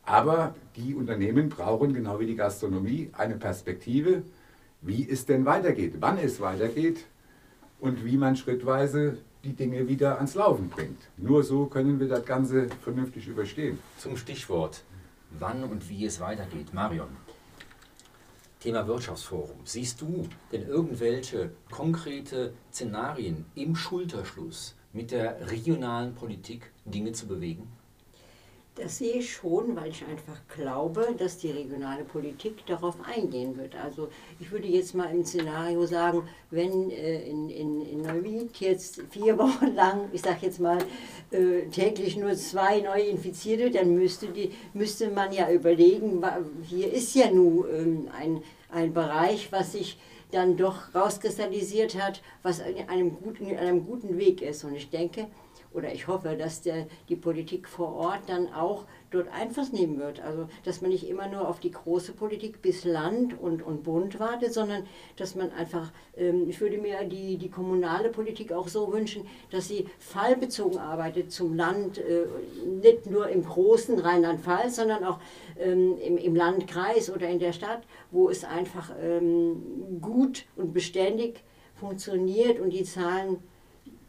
Aber 0.03 0.55
die 0.75 0.95
Unternehmen 0.95 1.49
brauchen, 1.49 1.95
genau 1.95 2.19
wie 2.19 2.27
die 2.27 2.37
Gastronomie, 2.37 3.11
eine 3.13 3.37
Perspektive, 3.37 4.23
wie 4.81 5.09
es 5.09 5.27
denn 5.27 5.45
weitergeht, 5.45 5.95
wann 6.01 6.19
es 6.19 6.41
weitergeht 6.41 7.07
und 7.79 8.05
wie 8.05 8.17
man 8.17 8.35
schrittweise 8.35 9.19
die 9.45 9.55
Dinge 9.55 9.89
wieder 9.89 10.17
ans 10.17 10.35
Laufen 10.35 10.69
bringt. 10.69 11.01
Nur 11.17 11.43
so 11.43 11.67
können 11.67 11.99
wir 11.99 12.09
das 12.09 12.25
Ganze 12.25 12.69
vernünftig 12.83 13.27
überstehen. 13.27 13.79
Zum 13.99 14.17
Stichwort, 14.17 14.83
wann 15.39 15.65
und 15.65 15.89
wie 15.89 16.05
es 16.05 16.21
weitergeht. 16.21 16.75
Marion, 16.75 17.09
Thema 18.61 18.87
Wirtschaftsforum. 18.87 19.61
Siehst 19.65 20.03
du 20.03 20.29
denn 20.53 20.67
irgendwelche 20.69 21.51
konkrete 21.71 22.53
Szenarien 22.71 23.47
im 23.55 23.75
Schulterschluss 23.75 24.77
mit 24.93 25.13
der 25.13 25.51
regionalen 25.51 26.15
Politik, 26.15 26.71
Dinge 26.85 27.13
zu 27.13 27.27
bewegen? 27.27 27.69
Das 28.83 28.97
sehe 28.97 29.15
ich 29.15 29.33
schon, 29.33 29.77
weil 29.77 29.91
ich 29.91 30.03
einfach 30.07 30.41
glaube, 30.57 31.15
dass 31.19 31.37
die 31.37 31.51
regionale 31.51 32.03
Politik 32.03 32.65
darauf 32.67 32.97
eingehen 33.05 33.59
wird. 33.59 33.75
Also 33.75 34.09
ich 34.39 34.51
würde 34.51 34.69
jetzt 34.69 34.95
mal 34.95 35.11
im 35.11 35.25
Szenario 35.25 35.85
sagen, 35.85 36.23
wenn 36.51 36.91
äh, 36.91 37.23
in, 37.25 37.51
in, 37.51 37.83
in 37.83 38.03
Neuwied 38.03 38.57
jetzt 38.57 39.03
vier 39.11 39.37
Wochen 39.39 39.75
lang, 39.75 40.09
ich 40.13 40.23
sage 40.23 40.39
jetzt 40.43 40.61
mal, 40.61 40.79
äh, 41.31 41.67
täglich 41.71 42.17
nur 42.17 42.35
zwei 42.35 42.81
neue 42.81 43.03
Infizierte, 43.03 43.71
dann 43.71 43.95
müsste, 43.95 44.29
die, 44.29 44.53
müsste 44.73 45.11
man 45.11 45.31
ja 45.33 45.51
überlegen, 45.51 46.25
hier 46.63 46.91
ist 46.91 47.15
ja 47.15 47.31
nun 47.31 47.67
ähm, 47.71 48.09
ein, 48.19 48.43
ein 48.71 48.95
Bereich, 48.95 49.53
was 49.53 49.73
sich 49.73 49.99
dann 50.31 50.57
doch 50.57 50.95
rauskristallisiert 50.95 52.01
hat, 52.01 52.23
was 52.43 52.61
in 52.61 52.89
einem 52.89 53.17
guten, 53.21 53.47
in 53.47 53.59
einem 53.59 53.85
guten 53.85 54.17
Weg 54.17 54.41
ist. 54.43 54.65
Und 54.65 54.75
ich 54.75 54.89
denke, 54.89 55.27
oder 55.73 55.93
ich 55.93 56.09
hoffe, 56.09 56.37
dass 56.37 56.63
der, 56.63 56.87
die 57.09 57.17
Politik 57.17 57.69
vor 57.69 57.95
Ort 57.95 58.23
dann 58.27 58.53
auch 58.53 58.87
dort 59.11 59.29
Einfluss 59.29 59.73
nehmen 59.73 59.99
wird. 59.99 60.21
Also, 60.21 60.49
dass 60.65 60.81
man 60.81 60.91
nicht 60.91 61.09
immer 61.09 61.29
nur 61.29 61.49
auf 61.49 61.61
die 61.61 61.71
große 61.71 62.13
Politik 62.13 62.63
bis 62.63 62.85
Land 62.85 63.41
und, 63.41 63.63
und 63.63 63.83
Bund 63.83 64.19
wartet, 64.19 64.53
sondern 64.53 64.85
dass 65.17 65.35
man 65.35 65.53
einfach, 65.53 65.93
ähm, 66.17 66.49
ich 66.49 66.61
würde 66.61 66.79
mir 66.79 67.05
die, 67.05 67.37
die 67.37 67.51
kommunale 67.51 68.09
Politik 68.09 68.53
auch 68.53 68.69
so 68.69 68.93
wünschen, 68.93 69.27
dass 69.51 69.69
sie 69.69 69.87
fallbezogen 69.99 70.79
arbeitet 70.79 71.31
zum 71.31 71.55
Land, 71.55 71.99
äh, 71.99 72.27
nicht 72.67 73.07
nur 73.07 73.29
im 73.29 73.45
großen 73.45 73.99
Rheinland-Pfalz, 73.99 74.77
sondern 74.77 75.05
auch 75.05 75.21
ähm, 75.59 75.97
im, 75.99 76.17
im 76.17 76.35
Landkreis 76.35 77.11
oder 77.11 77.29
in 77.29 77.39
der 77.39 77.53
Stadt, 77.53 77.83
wo 78.11 78.29
es 78.29 78.45
einfach 78.45 78.91
ähm, 79.01 80.01
gut 80.01 80.45
und 80.57 80.73
beständig 80.73 81.45
funktioniert 81.75 82.61
und 82.61 82.71
die 82.71 82.85
Zahlen 82.85 83.39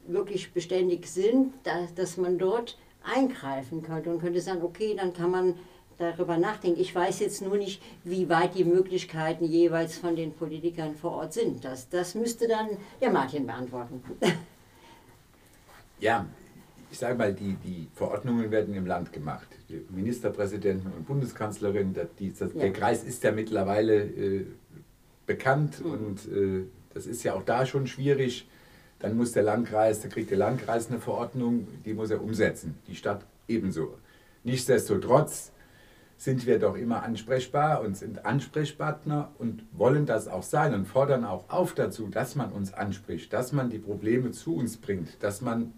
wirklich 0.07 0.53
beständig 0.53 1.07
sind, 1.07 1.53
dass, 1.63 1.93
dass 1.93 2.17
man 2.17 2.37
dort 2.37 2.77
eingreifen 3.03 3.81
könnte 3.83 4.09
und 4.09 4.19
könnte 4.19 4.41
sagen, 4.41 4.61
okay, 4.61 4.95
dann 4.95 5.13
kann 5.13 5.31
man 5.31 5.55
darüber 5.97 6.37
nachdenken. 6.37 6.79
Ich 6.79 6.93
weiß 6.93 7.19
jetzt 7.19 7.41
nur 7.41 7.57
nicht, 7.57 7.81
wie 8.03 8.27
weit 8.29 8.55
die 8.55 8.63
Möglichkeiten 8.63 9.45
jeweils 9.45 9.97
von 9.97 10.15
den 10.15 10.33
Politikern 10.33 10.95
vor 10.95 11.11
Ort 11.11 11.33
sind. 11.33 11.63
Das, 11.63 11.89
das 11.89 12.15
müsste 12.15 12.47
dann 12.47 12.69
der 12.99 13.11
Martin 13.11 13.45
beantworten. 13.45 14.01
Ja, 15.99 16.25
ich 16.91 16.97
sage 16.97 17.15
mal, 17.15 17.33
die, 17.33 17.55
die 17.63 17.87
Verordnungen 17.93 18.49
werden 18.49 18.73
im 18.73 18.87
Land 18.87 19.13
gemacht. 19.13 19.47
Die 19.69 19.85
Ministerpräsidenten 19.89 20.91
und 20.91 21.05
Bundeskanzlerin, 21.05 21.93
der, 21.93 22.07
die, 22.19 22.33
das, 22.33 22.53
ja. 22.53 22.59
der 22.59 22.73
Kreis 22.73 23.03
ist 23.03 23.23
ja 23.23 23.31
mittlerweile 23.31 24.03
äh, 24.03 24.45
bekannt 25.27 25.79
mhm. 25.83 25.91
und 25.91 26.27
äh, 26.27 26.65
das 26.93 27.05
ist 27.05 27.23
ja 27.23 27.35
auch 27.35 27.43
da 27.43 27.65
schon 27.65 27.87
schwierig 27.87 28.47
dann 29.01 29.17
muss 29.17 29.31
der 29.31 29.43
Landkreis, 29.43 30.01
da 30.01 30.07
kriegt 30.07 30.29
der 30.29 30.37
Landkreis 30.37 30.89
eine 30.89 30.99
Verordnung, 30.99 31.67
die 31.85 31.93
muss 31.93 32.11
er 32.11 32.21
umsetzen, 32.21 32.77
die 32.87 32.95
Stadt 32.95 33.25
ebenso. 33.47 33.95
Nichtsdestotrotz 34.43 35.51
sind 36.17 36.45
wir 36.45 36.59
doch 36.59 36.75
immer 36.75 37.01
ansprechbar 37.01 37.81
und 37.81 37.97
sind 37.97 38.25
Ansprechpartner 38.25 39.31
und 39.39 39.63
wollen 39.71 40.05
das 40.05 40.27
auch 40.27 40.43
sein 40.43 40.75
und 40.75 40.85
fordern 40.85 41.25
auch 41.25 41.49
auf 41.49 41.73
dazu, 41.73 42.09
dass 42.09 42.35
man 42.35 42.51
uns 42.51 42.73
anspricht, 42.73 43.33
dass 43.33 43.51
man 43.53 43.71
die 43.71 43.79
Probleme 43.79 44.31
zu 44.31 44.55
uns 44.55 44.77
bringt, 44.77 45.23
dass 45.23 45.41
man 45.41 45.73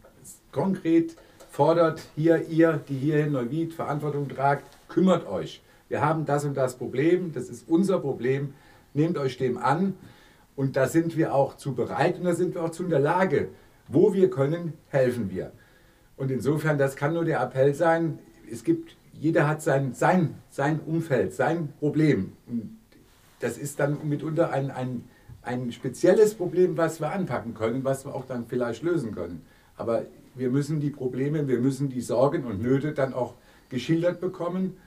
konkret 0.51 1.15
fordert, 1.49 2.01
hier, 2.15 2.49
ihr, 2.49 2.81
die 2.89 2.97
hier 2.97 3.25
in 3.25 3.31
Neuwied 3.31 3.73
Verantwortung 3.73 4.27
tragt, 4.27 4.65
kümmert 4.89 5.25
euch. 5.27 5.61
Wir 5.87 6.01
haben 6.01 6.25
das 6.25 6.43
und 6.43 6.55
das 6.55 6.75
Problem, 6.75 7.31
das 7.31 7.47
ist 7.47 7.69
unser 7.69 7.99
Problem, 7.99 8.53
nehmt 8.93 9.17
euch 9.17 9.37
dem 9.37 9.57
an 9.57 9.93
und 10.55 10.75
da 10.75 10.87
sind 10.87 11.17
wir 11.17 11.33
auch 11.33 11.57
zu 11.57 11.73
bereit 11.73 12.17
und 12.19 12.25
da 12.25 12.35
sind 12.35 12.55
wir 12.55 12.63
auch 12.63 12.71
zu 12.71 12.83
in 12.83 12.89
der 12.89 12.99
Lage. 12.99 13.49
Wo 13.87 14.13
wir 14.13 14.29
können, 14.29 14.73
helfen 14.89 15.29
wir. 15.29 15.51
Und 16.15 16.31
insofern, 16.31 16.77
das 16.77 16.95
kann 16.95 17.13
nur 17.13 17.25
der 17.25 17.41
Appell 17.41 17.73
sein, 17.73 18.19
es 18.51 18.63
gibt, 18.63 18.95
jeder 19.13 19.47
hat 19.47 19.61
sein, 19.61 19.93
sein, 19.93 20.35
sein 20.49 20.79
Umfeld, 20.79 21.33
sein 21.33 21.73
Problem. 21.79 22.33
Und 22.47 22.77
das 23.39 23.57
ist 23.57 23.79
dann 23.79 24.07
mitunter 24.07 24.51
ein, 24.51 24.71
ein, 24.71 25.03
ein 25.41 25.71
spezielles 25.71 26.35
Problem, 26.35 26.77
was 26.77 27.01
wir 27.01 27.11
anpacken 27.11 27.53
können, 27.53 27.83
was 27.83 28.05
wir 28.05 28.13
auch 28.13 28.25
dann 28.25 28.45
vielleicht 28.47 28.83
lösen 28.83 29.13
können. 29.13 29.41
Aber 29.75 30.03
wir 30.35 30.49
müssen 30.49 30.79
die 30.79 30.91
Probleme, 30.91 31.47
wir 31.47 31.59
müssen 31.59 31.89
die 31.89 32.01
Sorgen 32.01 32.43
und 32.45 32.61
Nöte 32.61 32.93
dann 32.93 33.13
auch 33.13 33.33
geschildert 33.69 34.21
bekommen. 34.21 34.77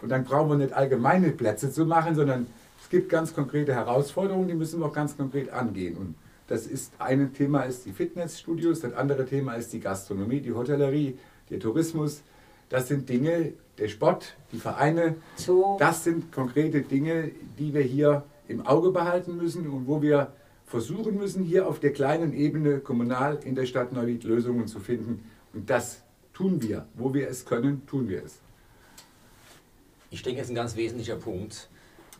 Und 0.00 0.10
dann 0.10 0.24
brauchen 0.24 0.50
wir 0.50 0.56
nicht 0.56 0.74
allgemeine 0.74 1.30
Plätze 1.30 1.72
zu 1.72 1.86
machen, 1.86 2.14
sondern 2.14 2.46
es 2.82 2.88
gibt 2.88 3.08
ganz 3.08 3.34
konkrete 3.34 3.74
Herausforderungen, 3.74 4.48
die 4.48 4.54
müssen 4.54 4.80
wir 4.80 4.86
auch 4.86 4.92
ganz 4.92 5.16
konkret 5.16 5.50
angehen. 5.50 5.96
Und 5.96 6.14
das 6.46 6.66
ist 6.66 6.92
ein 6.98 7.32
Thema 7.34 7.62
ist 7.62 7.84
die 7.84 7.92
Fitnessstudios, 7.92 8.80
das 8.80 8.94
andere 8.94 9.26
Thema 9.26 9.54
ist 9.54 9.72
die 9.72 9.80
Gastronomie, 9.80 10.40
die 10.40 10.52
Hotellerie, 10.52 11.18
der 11.50 11.60
Tourismus. 11.60 12.22
Das 12.70 12.88
sind 12.88 13.08
Dinge, 13.08 13.52
der 13.78 13.88
Sport, 13.88 14.36
die 14.52 14.58
Vereine. 14.58 15.16
So. 15.36 15.76
Das 15.78 16.04
sind 16.04 16.32
konkrete 16.32 16.82
Dinge, 16.82 17.30
die 17.58 17.72
wir 17.72 17.82
hier 17.82 18.24
im 18.48 18.66
Auge 18.66 18.90
behalten 18.90 19.36
müssen 19.36 19.68
und 19.68 19.86
wo 19.86 20.00
wir 20.02 20.32
versuchen 20.66 21.16
müssen, 21.16 21.44
hier 21.44 21.66
auf 21.66 21.80
der 21.80 21.92
kleinen 21.92 22.32
Ebene 22.32 22.78
kommunal 22.78 23.38
in 23.44 23.54
der 23.54 23.66
Stadt 23.66 23.92
Neuwied 23.92 24.24
Lösungen 24.24 24.66
zu 24.66 24.80
finden. 24.80 25.24
Und 25.54 25.70
das 25.70 26.02
tun 26.34 26.62
wir. 26.62 26.86
Wo 26.94 27.14
wir 27.14 27.28
es 27.28 27.44
können, 27.44 27.86
tun 27.86 28.08
wir 28.08 28.24
es. 28.24 28.38
Ich 30.10 30.22
denke, 30.22 30.40
das 30.40 30.46
ist 30.46 30.52
ein 30.52 30.56
ganz 30.56 30.76
wesentlicher 30.76 31.16
Punkt. 31.16 31.68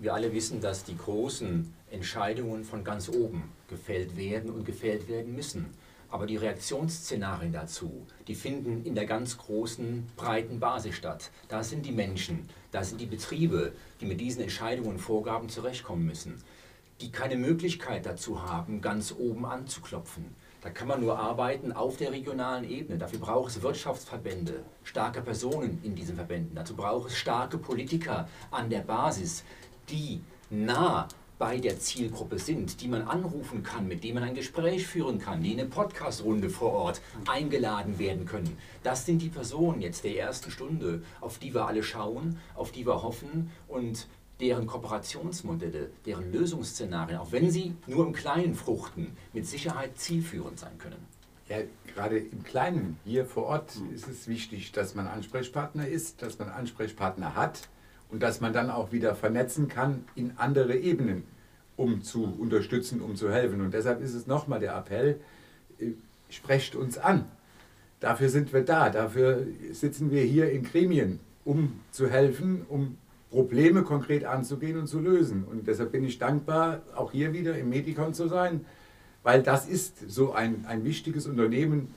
Wir 0.01 0.15
alle 0.15 0.33
wissen, 0.33 0.61
dass 0.61 0.85
die 0.85 0.97
großen 0.97 1.75
Entscheidungen 1.91 2.63
von 2.63 2.85
ganz 2.85 3.09
oben 3.09 3.51
gefällt 3.69 4.17
werden 4.17 4.49
und 4.49 4.65
gefällt 4.65 5.09
werden 5.09 5.35
müssen. 5.35 5.67
Aber 6.09 6.25
die 6.25 6.37
Reaktionsszenarien 6.37 7.53
dazu, 7.53 8.07
die 8.29 8.37
finden 8.37 8.85
in 8.85 8.95
der 8.95 9.07
ganz 9.07 9.37
großen, 9.37 10.07
breiten 10.17 10.61
Basis 10.61 10.95
statt. 10.95 11.33
Da 11.49 11.65
sind 11.65 11.85
die 11.85 11.93
Menschen, 11.93 12.49
da 12.71 12.85
sind 12.85 13.01
die 13.01 13.07
Betriebe, 13.07 13.73
die 14.01 14.07
mit 14.07 14.21
diesen 14.21 14.41
Entscheidungen 14.41 14.91
und 14.91 14.99
Vorgaben 15.01 15.49
zurechtkommen 15.49 16.07
müssen, 16.07 16.41
die 17.01 17.11
keine 17.11 17.37
Möglichkeit 17.37 18.07
dazu 18.07 18.49
haben, 18.49 18.81
ganz 18.81 19.13
oben 19.19 19.47
anzuklopfen. 19.47 20.27
Da 20.61 20.71
kann 20.71 20.89
man 20.89 21.01
nur 21.01 21.19
arbeiten 21.19 21.73
auf 21.73 21.97
der 21.97 22.13
regionalen 22.13 22.69
Ebene. 22.69 22.99
Dafür 22.99 23.21
braucht 23.21 23.51
es 23.51 23.63
Wirtschaftsverbände, 23.63 24.65
starke 24.83 25.23
Personen 25.23 25.81
in 25.83 25.95
diesen 25.95 26.17
Verbänden. 26.17 26.55
Dazu 26.55 26.75
braucht 26.75 27.11
es 27.11 27.17
starke 27.17 27.59
Politiker 27.59 28.29
an 28.51 28.71
der 28.71 28.81
Basis, 28.81 29.45
die 29.91 30.21
nah 30.51 31.09
bei 31.39 31.59
der 31.59 31.79
Zielgruppe 31.79 32.39
sind, 32.39 32.81
die 32.81 32.89
man 32.89 33.03
anrufen 33.03 33.63
kann, 33.63 33.87
mit 33.87 34.03
denen 34.03 34.15
man 34.15 34.25
ein 34.25 34.35
Gespräch 34.35 34.87
führen 34.87 35.21
kann, 35.21 35.43
die 35.43 35.53
in 35.53 35.61
eine 35.61 35.69
Podcast-Runde 35.69 36.51
vor 36.51 36.73
Ort 36.73 37.01
eingeladen 37.29 37.99
werden 37.99 38.27
können. 38.27 38.57
Das 38.83 39.07
sind 39.07 39.23
die 39.23 39.29
Personen 39.29 39.81
jetzt 39.81 40.03
der 40.03 40.19
ersten 40.19 40.51
Stunde, 40.51 41.03
auf 41.21 41.39
die 41.39 41.55
wir 41.55 41.67
alle 41.67 41.85
schauen, 41.85 42.39
auf 42.57 42.73
die 42.73 42.85
wir 42.85 43.03
hoffen 43.03 43.51
und 43.69 44.09
deren 44.41 44.67
Kooperationsmodelle, 44.67 45.91
deren 46.07 46.33
Lösungsszenarien, 46.33 47.19
auch 47.19 47.33
wenn 47.33 47.51
sie 47.51 47.75
nur 47.87 48.07
im 48.07 48.13
Kleinen 48.13 48.55
fruchten, 48.55 49.17
mit 49.33 49.47
Sicherheit 49.47 49.99
zielführend 49.99 50.59
sein 50.59 50.79
können. 50.79 51.07
Ja, 51.49 51.59
gerade 51.95 52.19
im 52.19 52.43
Kleinen, 52.45 52.99
hier 53.05 53.25
vor 53.25 53.45
Ort, 53.45 53.73
ist 53.95 54.07
es 54.07 54.29
wichtig, 54.29 54.73
dass 54.73 54.95
man 54.95 55.07
Ansprechpartner 55.07 55.89
ist, 55.89 56.21
dass 56.21 56.39
man 56.39 56.49
Ansprechpartner 56.51 57.35
hat 57.35 57.69
und 58.11 58.23
dass 58.23 58.41
man 58.41 58.53
dann 58.53 58.71
auch 58.71 58.93
wieder 58.93 59.15
vernetzen 59.15 59.69
kann 59.69 60.05
in 60.15 60.33
andere 60.37 60.77
Ebenen, 60.77 61.25
um 61.77 62.03
zu 62.03 62.25
unterstützen, 62.25 63.01
um 63.01 63.17
zu 63.17 63.31
helfen. 63.31 63.61
Und 63.61 63.75
deshalb 63.75 64.03
ist 64.03 64.15
es 64.15 64.27
nochmal 64.27 64.61
der 64.61 64.77
Appell, 64.77 65.21
äh, 65.79 65.93
sprecht 66.31 66.75
uns 66.75 66.99
an. 66.99 67.27
Dafür 68.01 68.29
sind 68.29 68.53
wir 68.53 68.63
da, 68.63 68.91
dafür 68.91 69.47
sitzen 69.73 70.11
wir 70.11 70.23
hier 70.23 70.51
in 70.51 70.63
Gremien, 70.63 71.21
um 71.45 71.81
zu 71.91 72.09
helfen, 72.09 72.65
um 72.69 72.97
Probleme 73.31 73.83
konkret 73.83 74.25
anzugehen 74.25 74.79
und 74.79 74.87
zu 74.87 75.01
lösen. 75.01 75.45
Und 75.45 75.67
deshalb 75.67 75.93
bin 75.93 76.05
ich 76.05 76.19
dankbar, 76.19 76.83
auch 76.95 77.13
hier 77.13 77.33
wieder 77.33 77.59
im 77.59 77.69
Medikon 77.69 78.15
zu 78.15 78.29
sein, 78.29 78.65
weil 79.23 79.43
das 79.43 79.69
ist 79.69 80.11
so 80.11 80.33
ein, 80.33 80.65
ein 80.67 80.85
wichtiges 80.85 81.27
Unternehmen 81.27 81.89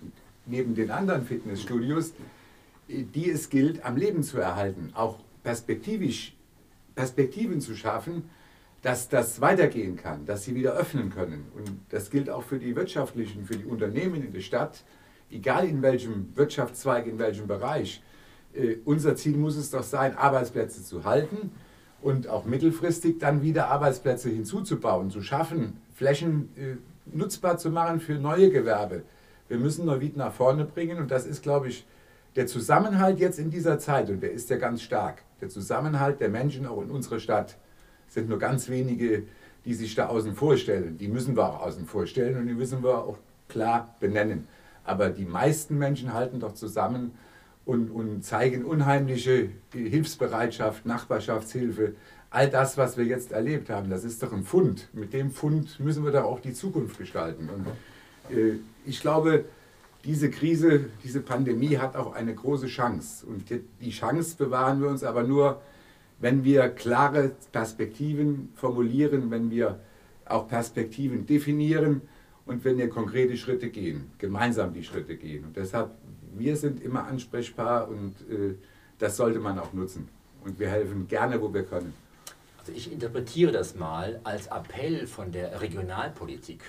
neben 0.45 0.75
den 0.75 0.91
anderen 0.91 1.23
Fitnessstudios, 1.23 2.13
die 2.87 3.29
es 3.29 3.49
gilt, 3.49 3.85
am 3.85 3.95
Leben 3.95 4.23
zu 4.23 4.37
erhalten, 4.39 4.89
auch 4.93 5.19
perspektivisch 5.43 6.35
Perspektiven 6.95 7.61
zu 7.61 7.75
schaffen, 7.75 8.29
dass 8.81 9.09
das 9.09 9.41
weitergehen 9.41 9.95
kann, 9.95 10.25
dass 10.25 10.43
sie 10.43 10.55
wieder 10.55 10.73
öffnen 10.73 11.09
können. 11.09 11.45
Und 11.55 11.79
das 11.89 12.09
gilt 12.09 12.29
auch 12.29 12.43
für 12.43 12.57
die 12.57 12.75
wirtschaftlichen, 12.75 13.45
für 13.45 13.55
die 13.55 13.65
Unternehmen 13.65 14.23
in 14.23 14.33
der 14.33 14.41
Stadt, 14.41 14.83
egal 15.29 15.67
in 15.67 15.81
welchem 15.81 16.35
Wirtschaftszweig, 16.35 17.05
in 17.07 17.19
welchem 17.19 17.47
Bereich. 17.47 18.01
Äh, 18.53 18.77
unser 18.85 19.15
Ziel 19.15 19.37
muss 19.37 19.55
es 19.55 19.69
doch 19.69 19.83
sein, 19.83 20.17
Arbeitsplätze 20.17 20.83
zu 20.83 21.05
halten 21.05 21.51
und 22.01 22.27
auch 22.27 22.45
mittelfristig 22.45 23.19
dann 23.19 23.41
wieder 23.41 23.67
Arbeitsplätze 23.67 24.29
hinzuzubauen, 24.29 25.11
zu 25.11 25.21
schaffen, 25.21 25.77
Flächen 25.93 26.49
äh, 26.57 26.75
nutzbar 27.05 27.57
zu 27.57 27.69
machen 27.69 27.99
für 27.99 28.15
neue 28.15 28.49
Gewerbe. 28.49 29.03
Wir 29.47 29.57
müssen 29.57 29.85
Neuwied 29.85 30.17
nach 30.17 30.33
vorne 30.33 30.65
bringen 30.65 30.97
und 30.97 31.11
das 31.11 31.25
ist, 31.25 31.43
glaube 31.43 31.69
ich, 31.69 31.85
der 32.35 32.47
Zusammenhalt 32.47 33.19
jetzt 33.19 33.39
in 33.39 33.49
dieser 33.49 33.79
Zeit 33.79 34.09
und 34.09 34.21
der 34.21 34.31
ist 34.31 34.49
ja 34.49 34.57
ganz 34.57 34.81
stark. 34.81 35.23
Der 35.41 35.49
Zusammenhalt 35.49 36.19
der 36.19 36.29
Menschen 36.29 36.65
auch 36.65 36.81
in 36.81 36.89
unserer 36.89 37.19
Stadt 37.19 37.57
sind 38.07 38.29
nur 38.29 38.39
ganz 38.39 38.69
wenige, 38.69 39.23
die 39.65 39.73
sich 39.73 39.95
da 39.95 40.07
außen 40.07 40.35
vorstellen. 40.35 40.97
Die 40.97 41.07
müssen 41.07 41.35
wir 41.35 41.45
auch 41.45 41.61
außen 41.61 41.85
vorstellen 41.85 42.37
und 42.37 42.47
die 42.47 42.53
müssen 42.53 42.83
wir 42.83 43.03
auch 43.03 43.17
klar 43.47 43.95
benennen. 43.99 44.47
Aber 44.83 45.09
die 45.09 45.25
meisten 45.25 45.77
Menschen 45.77 46.13
halten 46.13 46.39
doch 46.39 46.53
zusammen 46.53 47.11
und, 47.65 47.91
und 47.91 48.23
zeigen 48.23 48.65
unheimliche 48.65 49.49
Hilfsbereitschaft, 49.73 50.85
Nachbarschaftshilfe. 50.85 51.93
All 52.29 52.49
das, 52.49 52.77
was 52.77 52.97
wir 52.97 53.05
jetzt 53.05 53.31
erlebt 53.33 53.69
haben, 53.69 53.89
das 53.89 54.03
ist 54.03 54.23
doch 54.23 54.31
ein 54.31 54.43
Fund. 54.43 54.87
Mit 54.93 55.13
dem 55.13 55.31
Fund 55.31 55.79
müssen 55.79 56.03
wir 56.03 56.11
doch 56.11 56.23
auch 56.23 56.39
die 56.39 56.53
Zukunft 56.53 56.97
gestalten. 56.97 57.49
Und 57.49 58.35
äh, 58.35 58.55
ich 58.85 59.01
glaube, 59.01 59.45
diese 60.03 60.29
Krise, 60.29 60.89
diese 61.03 61.21
Pandemie 61.21 61.77
hat 61.77 61.95
auch 61.95 62.13
eine 62.13 62.33
große 62.33 62.67
Chance. 62.67 63.25
Und 63.25 63.45
die 63.49 63.91
Chance 63.91 64.35
bewahren 64.37 64.81
wir 64.81 64.89
uns 64.89 65.03
aber 65.03 65.23
nur, 65.23 65.61
wenn 66.19 66.43
wir 66.43 66.69
klare 66.69 67.31
Perspektiven 67.51 68.49
formulieren, 68.55 69.31
wenn 69.31 69.51
wir 69.51 69.79
auch 70.25 70.47
Perspektiven 70.47 71.25
definieren 71.25 72.01
und 72.45 72.63
wenn 72.63 72.77
wir 72.77 72.89
konkrete 72.89 73.37
Schritte 73.37 73.69
gehen, 73.69 74.11
gemeinsam 74.17 74.73
die 74.73 74.83
Schritte 74.83 75.17
gehen. 75.17 75.45
Und 75.45 75.57
deshalb, 75.57 75.91
wir 76.37 76.55
sind 76.55 76.81
immer 76.81 77.05
ansprechbar 77.05 77.87
und 77.87 78.13
äh, 78.29 78.55
das 78.97 79.17
sollte 79.17 79.39
man 79.39 79.59
auch 79.59 79.73
nutzen. 79.73 80.07
Und 80.43 80.59
wir 80.59 80.69
helfen 80.69 81.07
gerne, 81.07 81.41
wo 81.41 81.53
wir 81.53 81.63
können. 81.63 81.93
Also 82.59 82.71
ich 82.73 82.91
interpretiere 82.91 83.51
das 83.51 83.75
mal 83.75 84.19
als 84.23 84.47
Appell 84.47 85.07
von 85.07 85.31
der 85.31 85.61
Regionalpolitik, 85.61 86.61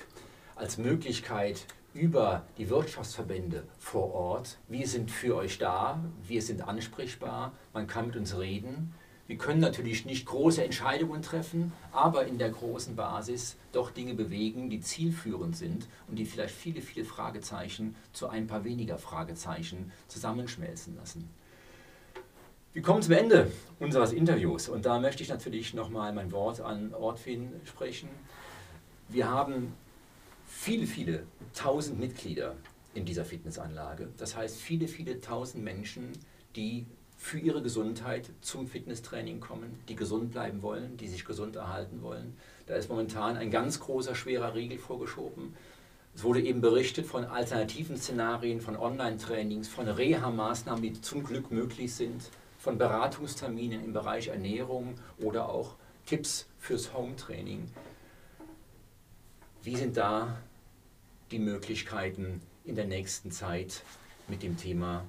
als 0.57 0.79
Möglichkeit 0.79 1.66
über 1.94 2.44
die 2.59 2.70
Wirtschaftsverbände 2.70 3.64
vor 3.78 4.12
Ort. 4.14 4.59
Wir 4.68 4.87
sind 4.87 5.11
für 5.11 5.37
euch 5.37 5.59
da, 5.59 6.02
wir 6.26 6.42
sind 6.42 6.62
ansprechbar, 6.62 7.52
man 7.72 7.87
kann 7.87 8.07
mit 8.07 8.16
uns 8.16 8.37
reden. 8.38 8.94
Wir 9.26 9.38
können 9.38 9.61
natürlich 9.61 10.05
nicht 10.05 10.26
große 10.26 10.64
Entscheidungen 10.64 11.22
treffen, 11.22 11.72
aber 11.92 12.26
in 12.26 12.38
der 12.38 12.50
großen 12.50 12.96
Basis 12.96 13.57
doch 13.72 13.90
Dinge 13.90 14.14
bewegen, 14.14 14.68
die 14.68 14.81
zielführend 14.81 15.57
sind 15.57 15.87
und 16.09 16.16
die 16.16 16.24
vielleicht 16.24 16.55
viele, 16.55 16.81
viele 16.81 17.05
Fragezeichen 17.05 17.94
zu 18.12 18.28
ein 18.28 18.46
paar 18.46 18.64
weniger 18.64 18.98
Fragezeichen 18.98 19.92
zusammenschmelzen 20.09 20.96
lassen. 20.96 21.31
Wir 22.74 22.83
kommen 22.83 23.02
zum 23.02 23.12
Ende 23.12 23.50
unseres 23.81 24.12
Interviews 24.12 24.68
und 24.68 24.87
da 24.87 24.98
möchte 24.98 25.22
ich 25.22 25.28
natürlich 25.28 25.74
nochmal 25.74 26.12
mein 26.12 26.33
Wort 26.33 26.61
an 26.61 26.94
Ortwin 26.94 27.52
sprechen. 27.64 28.09
Wir 29.09 29.31
haben 29.31 29.74
viele, 30.53 30.87
viele 30.87 31.27
tausend 31.55 31.99
Mitglieder 31.99 32.55
in 32.95 33.05
dieser 33.05 33.25
Fitnessanlage. 33.25 34.09
Das 34.19 34.37
heißt, 34.37 34.59
viele, 34.59 34.87
viele 34.87 35.21
tausend 35.21 35.65
Menschen, 35.65 36.12
die 36.55 36.87
für 37.17 37.38
ihre 37.38 37.62
Gesundheit 37.62 38.31
zum 38.41 38.67
Fitnesstraining 38.67 39.41
kommen, 39.41 39.79
die 39.88 39.97
gesund 39.97 40.33
bleiben 40.33 40.62
wollen, 40.62 40.97
die 40.97 41.09
sich 41.09 41.25
gesund 41.25 41.57
erhalten 41.57 42.03
wollen. 42.03 42.37
Da 42.67 42.75
ist 42.75 42.88
momentan 42.88 43.37
ein 43.37 43.51
ganz 43.51 43.81
großer, 43.81 44.15
schwerer 44.15 44.55
Riegel 44.55 44.79
vorgeschoben. 44.79 45.55
Es 46.15 46.25
wurde 46.25 46.43
eben 46.43 46.61
berichtet 46.61 47.07
von 47.07 47.25
alternativen 47.25 47.97
Szenarien, 47.97 48.61
von 48.61 48.77
Online-Trainings, 48.77 49.69
von 49.69 49.88
Reha-Maßnahmen, 49.88 50.83
die 50.83 51.01
zum 51.01 51.25
Glück 51.25 51.51
möglich 51.51 51.95
sind, 51.95 52.29
von 52.59 52.77
Beratungsterminen 52.77 53.85
im 53.85 53.93
Bereich 53.93 54.29
Ernährung 54.29 54.95
oder 55.19 55.49
auch 55.49 55.77
Tipps 56.07 56.47
fürs 56.59 56.93
Home-Training. 56.93 57.69
Wie 59.62 59.77
sind 59.77 59.96
da 59.96 60.38
die 61.31 61.38
Möglichkeiten 61.38 62.42
in 62.64 62.75
der 62.75 62.87
nächsten 62.87 63.31
Zeit 63.31 63.83
mit 64.27 64.42
dem 64.42 64.57
Thema 64.57 65.05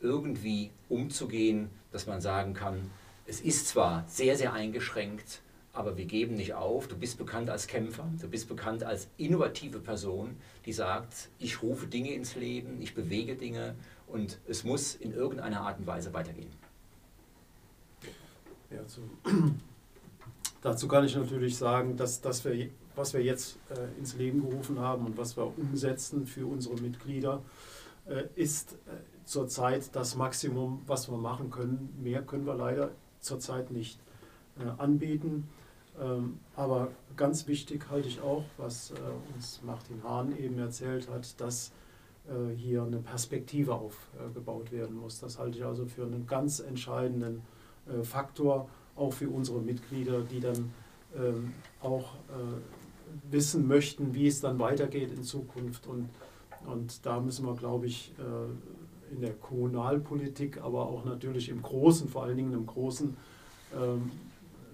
irgendwie 0.00 0.70
umzugehen, 0.88 1.68
dass 1.92 2.06
man 2.06 2.22
sagen 2.22 2.54
kann, 2.54 2.90
es 3.26 3.42
ist 3.42 3.68
zwar 3.68 4.04
sehr, 4.08 4.38
sehr 4.38 4.54
eingeschränkt, 4.54 5.42
aber 5.74 5.98
wir 5.98 6.06
geben 6.06 6.36
nicht 6.36 6.54
auf. 6.54 6.88
Du 6.88 6.96
bist 6.96 7.18
bekannt 7.18 7.50
als 7.50 7.66
Kämpfer, 7.66 8.10
du 8.18 8.26
bist 8.26 8.48
bekannt 8.48 8.84
als 8.84 9.08
innovative 9.18 9.80
Person, 9.80 10.36
die 10.64 10.72
sagt, 10.72 11.28
ich 11.38 11.62
rufe 11.62 11.86
Dinge 11.86 12.12
ins 12.12 12.36
Leben, 12.36 12.80
ich 12.80 12.94
bewege 12.94 13.36
Dinge 13.36 13.74
und 14.06 14.38
es 14.48 14.64
muss 14.64 14.94
in 14.94 15.12
irgendeiner 15.12 15.60
Art 15.60 15.78
und 15.78 15.86
Weise 15.86 16.14
weitergehen. 16.14 16.52
Ja, 18.70 18.86
zu, 18.86 19.02
dazu 20.62 20.88
kann 20.88 21.04
ich 21.04 21.14
natürlich 21.14 21.58
sagen, 21.58 21.98
dass, 21.98 22.22
dass 22.22 22.44
wir 22.46 22.70
was 22.96 23.14
wir 23.14 23.22
jetzt 23.22 23.58
äh, 23.70 23.98
ins 23.98 24.14
Leben 24.14 24.48
gerufen 24.48 24.78
haben 24.78 25.06
und 25.06 25.16
was 25.16 25.36
wir 25.36 25.46
umsetzen 25.58 26.26
für 26.26 26.46
unsere 26.46 26.76
Mitglieder, 26.80 27.42
äh, 28.06 28.24
ist 28.34 28.72
äh, 28.72 28.76
zurzeit 29.24 29.94
das 29.94 30.16
Maximum, 30.16 30.82
was 30.86 31.10
wir 31.10 31.16
machen 31.16 31.50
können. 31.50 31.94
Mehr 32.02 32.22
können 32.22 32.46
wir 32.46 32.54
leider 32.54 32.90
zurzeit 33.20 33.70
nicht 33.70 34.00
äh, 34.58 34.68
anbieten. 34.80 35.48
Ähm, 36.00 36.38
aber 36.56 36.88
ganz 37.16 37.46
wichtig 37.46 37.88
halte 37.90 38.08
ich 38.08 38.20
auch, 38.20 38.44
was 38.56 38.90
äh, 38.92 38.94
uns 39.34 39.60
Martin 39.62 40.02
Hahn 40.02 40.36
eben 40.36 40.58
erzählt 40.58 41.08
hat, 41.08 41.40
dass 41.40 41.72
hier 42.56 42.84
eine 42.84 42.98
Perspektive 42.98 43.74
aufgebaut 43.74 44.70
werden 44.70 44.94
muss. 44.94 45.18
Das 45.18 45.38
halte 45.38 45.58
ich 45.58 45.64
also 45.64 45.86
für 45.86 46.04
einen 46.04 46.28
ganz 46.28 46.60
entscheidenden 46.60 47.42
Faktor, 48.02 48.68
auch 48.94 49.12
für 49.12 49.28
unsere 49.28 49.60
Mitglieder, 49.60 50.20
die 50.20 50.38
dann 50.38 50.72
ähm, 51.16 51.54
auch 51.80 52.12
wissen 53.30 53.66
möchten, 53.66 54.14
wie 54.14 54.26
es 54.26 54.40
dann 54.40 54.58
weitergeht 54.58 55.12
in 55.12 55.22
Zukunft. 55.22 55.86
Und, 55.86 56.08
und 56.66 57.04
da 57.04 57.20
müssen 57.20 57.46
wir, 57.46 57.54
glaube 57.54 57.86
ich, 57.86 58.12
äh, 58.18 59.14
in 59.14 59.20
der 59.20 59.32
Kommunalpolitik, 59.32 60.60
aber 60.62 60.86
auch 60.86 61.04
natürlich 61.04 61.48
im 61.48 61.62
Großen, 61.62 62.08
vor 62.08 62.24
allen 62.24 62.36
Dingen 62.36 62.52
im 62.52 62.66
Großen, 62.66 63.16
ähm, 63.76 64.10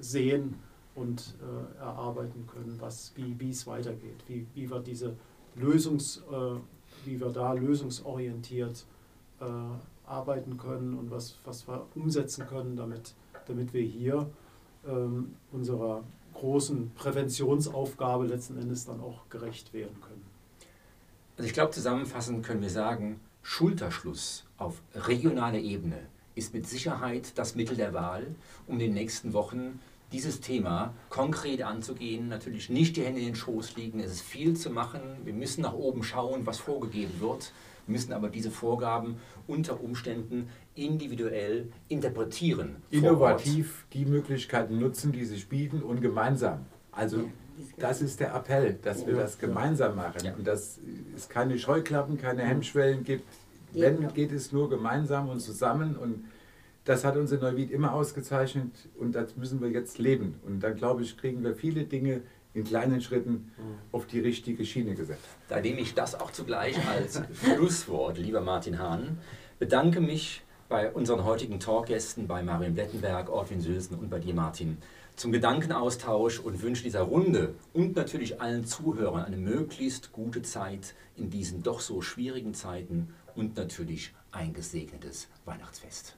sehen 0.01 0.55
und 0.94 1.35
äh, 1.40 1.81
erarbeiten 1.81 2.46
können, 2.46 2.77
was, 2.81 3.12
wie, 3.16 3.38
wie 3.38 3.51
es 3.51 3.66
weitergeht, 3.66 4.25
wie, 4.29 4.46
wie 4.55 4.70
wir 4.70 4.81
diese 4.81 5.14
Lösungs, 5.55 6.22
äh, 6.31 6.59
wie 7.05 7.20
wir 7.20 7.31
da 7.31 7.53
lösungsorientiert 7.53 8.85
arbeiten 10.07 10.57
können 10.57 10.94
und 10.94 11.11
was, 11.11 11.37
was 11.44 11.68
wir 11.68 11.87
umsetzen 11.94 12.46
können, 12.46 12.75
damit, 12.75 13.14
damit 13.46 13.75
wir 13.75 13.83
hier 13.83 14.31
ähm, 14.87 15.35
unserer 15.53 16.05
großen 16.37 16.92
Präventionsaufgabe 16.94 18.27
letzten 18.27 18.59
Endes 18.59 18.85
dann 18.85 19.01
auch 19.01 19.29
gerecht 19.29 19.72
werden 19.72 20.01
können. 20.01 20.25
Also 21.37 21.46
ich 21.46 21.55
glaube, 21.55 21.72
zusammenfassend 21.72 22.44
können 22.44 22.62
wir 22.62 22.70
sagen, 22.70 23.20
Schulterschluss 23.42 24.44
auf 24.59 24.83
regionaler 24.94 25.59
Ebene 25.59 25.99
ist 26.35 26.55
mit 26.55 26.66
Sicherheit 26.66 27.33
das 27.37 27.55
Mittel 27.55 27.77
der 27.77 27.94
Wahl, 27.94 28.35
um 28.66 28.75
in 28.75 28.81
den 28.81 28.94
nächsten 28.94 29.33
Wochen 29.33 29.81
dieses 30.12 30.40
Thema 30.40 30.94
konkret 31.11 31.62
anzugehen. 31.62 32.29
Natürlich 32.29 32.70
nicht 32.70 32.96
die 32.96 33.05
Hände 33.05 33.20
in 33.20 33.27
den 33.27 33.37
Schoß 33.37 33.77
liegen, 33.77 34.01
es 34.01 34.12
ist 34.12 34.22
viel 34.22 34.57
zu 34.57 34.70
machen. 34.70 35.01
Wir 35.25 35.33
müssen 35.33 35.62
nach 35.62 35.75
oben 35.75 36.03
schauen, 36.03 36.46
was 36.46 36.59
vorgegeben 36.59 37.20
wird, 37.20 37.44
wir 37.44 37.76
müssen 37.87 38.12
aber 38.12 38.29
diese 38.29 38.51
Vorgaben 38.51 39.16
unter 39.46 39.83
Umständen 39.83 40.49
individuell 40.75 41.68
interpretieren. 41.88 42.77
Innovativ 42.90 43.87
die 43.92 44.05
Möglichkeiten 44.05 44.79
nutzen, 44.79 45.12
die 45.12 45.25
sich 45.25 45.49
bieten 45.49 45.83
und 45.83 46.01
gemeinsam. 46.01 46.66
Also 46.92 47.29
das 47.79 48.03
ist 48.03 48.20
der 48.20 48.35
Appell, 48.35 48.79
dass 48.83 49.07
wir 49.07 49.14
das 49.14 49.38
gemeinsam 49.38 49.96
machen 49.96 50.25
ja. 50.25 50.35
und 50.35 50.46
dass 50.46 50.79
es 51.14 51.29
keine 51.29 51.59
Scheuklappen, 51.59 52.18
keine 52.18 52.42
Hemmschwellen 52.42 53.05
gibt. 53.05 53.25
Wenn, 53.72 54.12
geht 54.14 54.33
es 54.33 54.53
nur 54.53 54.70
gemeinsam 54.70 55.29
und 55.29 55.40
zusammen 55.40 55.96
und 55.96 56.25
das 56.85 57.05
hat 57.05 57.16
uns 57.16 57.33
in 57.33 57.40
Neuwied 57.40 57.70
immer 57.72 57.92
ausgezeichnet 57.92 58.70
und 58.99 59.14
das 59.14 59.37
müssen 59.37 59.61
wir 59.61 59.68
jetzt 59.68 59.99
leben. 59.99 60.37
Und 60.46 60.61
dann, 60.61 60.77
glaube 60.77 61.03
ich, 61.03 61.18
kriegen 61.18 61.42
wir 61.42 61.55
viele 61.55 61.85
Dinge 61.85 62.22
in 62.57 62.64
kleinen 62.64 63.01
Schritten 63.03 63.53
auf 63.92 64.07
die 64.07 64.21
richtige 64.21 64.64
Schiene 64.64 64.95
gesetzt. 64.95 65.29
Da 65.49 65.61
nehme 65.61 65.81
ich 65.81 65.95
das 65.95 66.14
auch 66.19 66.31
zugleich 66.31 66.77
als 66.88 67.21
Schlusswort, 67.45 68.19
lieber 68.19 68.40
Martin 68.40 68.79
Hahn. 68.79 69.19
Bedanke 69.59 70.01
mich 70.01 70.42
bei 70.69 70.90
unseren 70.90 71.25
heutigen 71.25 71.61
Talkgästen, 71.61 72.27
bei 72.27 72.42
Marion 72.42 72.75
Blettenberg, 72.75 73.29
Ortwin 73.29 73.61
Sülsen 73.61 73.99
und 73.99 74.09
bei 74.09 74.19
dir, 74.19 74.35
Martin, 74.35 74.79
zum 75.16 75.33
Gedankenaustausch 75.33 76.40
und 76.40 76.62
wünsche 76.62 76.83
dieser 76.83 77.03
Runde 77.03 77.55
und 77.73 77.95
natürlich 77.95 78.40
allen 78.40 78.64
Zuhörern 78.64 79.25
eine 79.25 79.37
möglichst 79.37 80.12
gute 80.12 80.42
Zeit 80.42 80.95
in 81.16 81.31
diesen 81.31 81.62
doch 81.62 81.81
so 81.81 82.03
schwierigen 82.03 82.55
Zeiten 82.55 83.14
und 83.35 83.57
natürlich 83.57 84.14
ein 84.33 84.53
gesegnetes 84.53 85.29
Weihnachtsfest. 85.45 86.16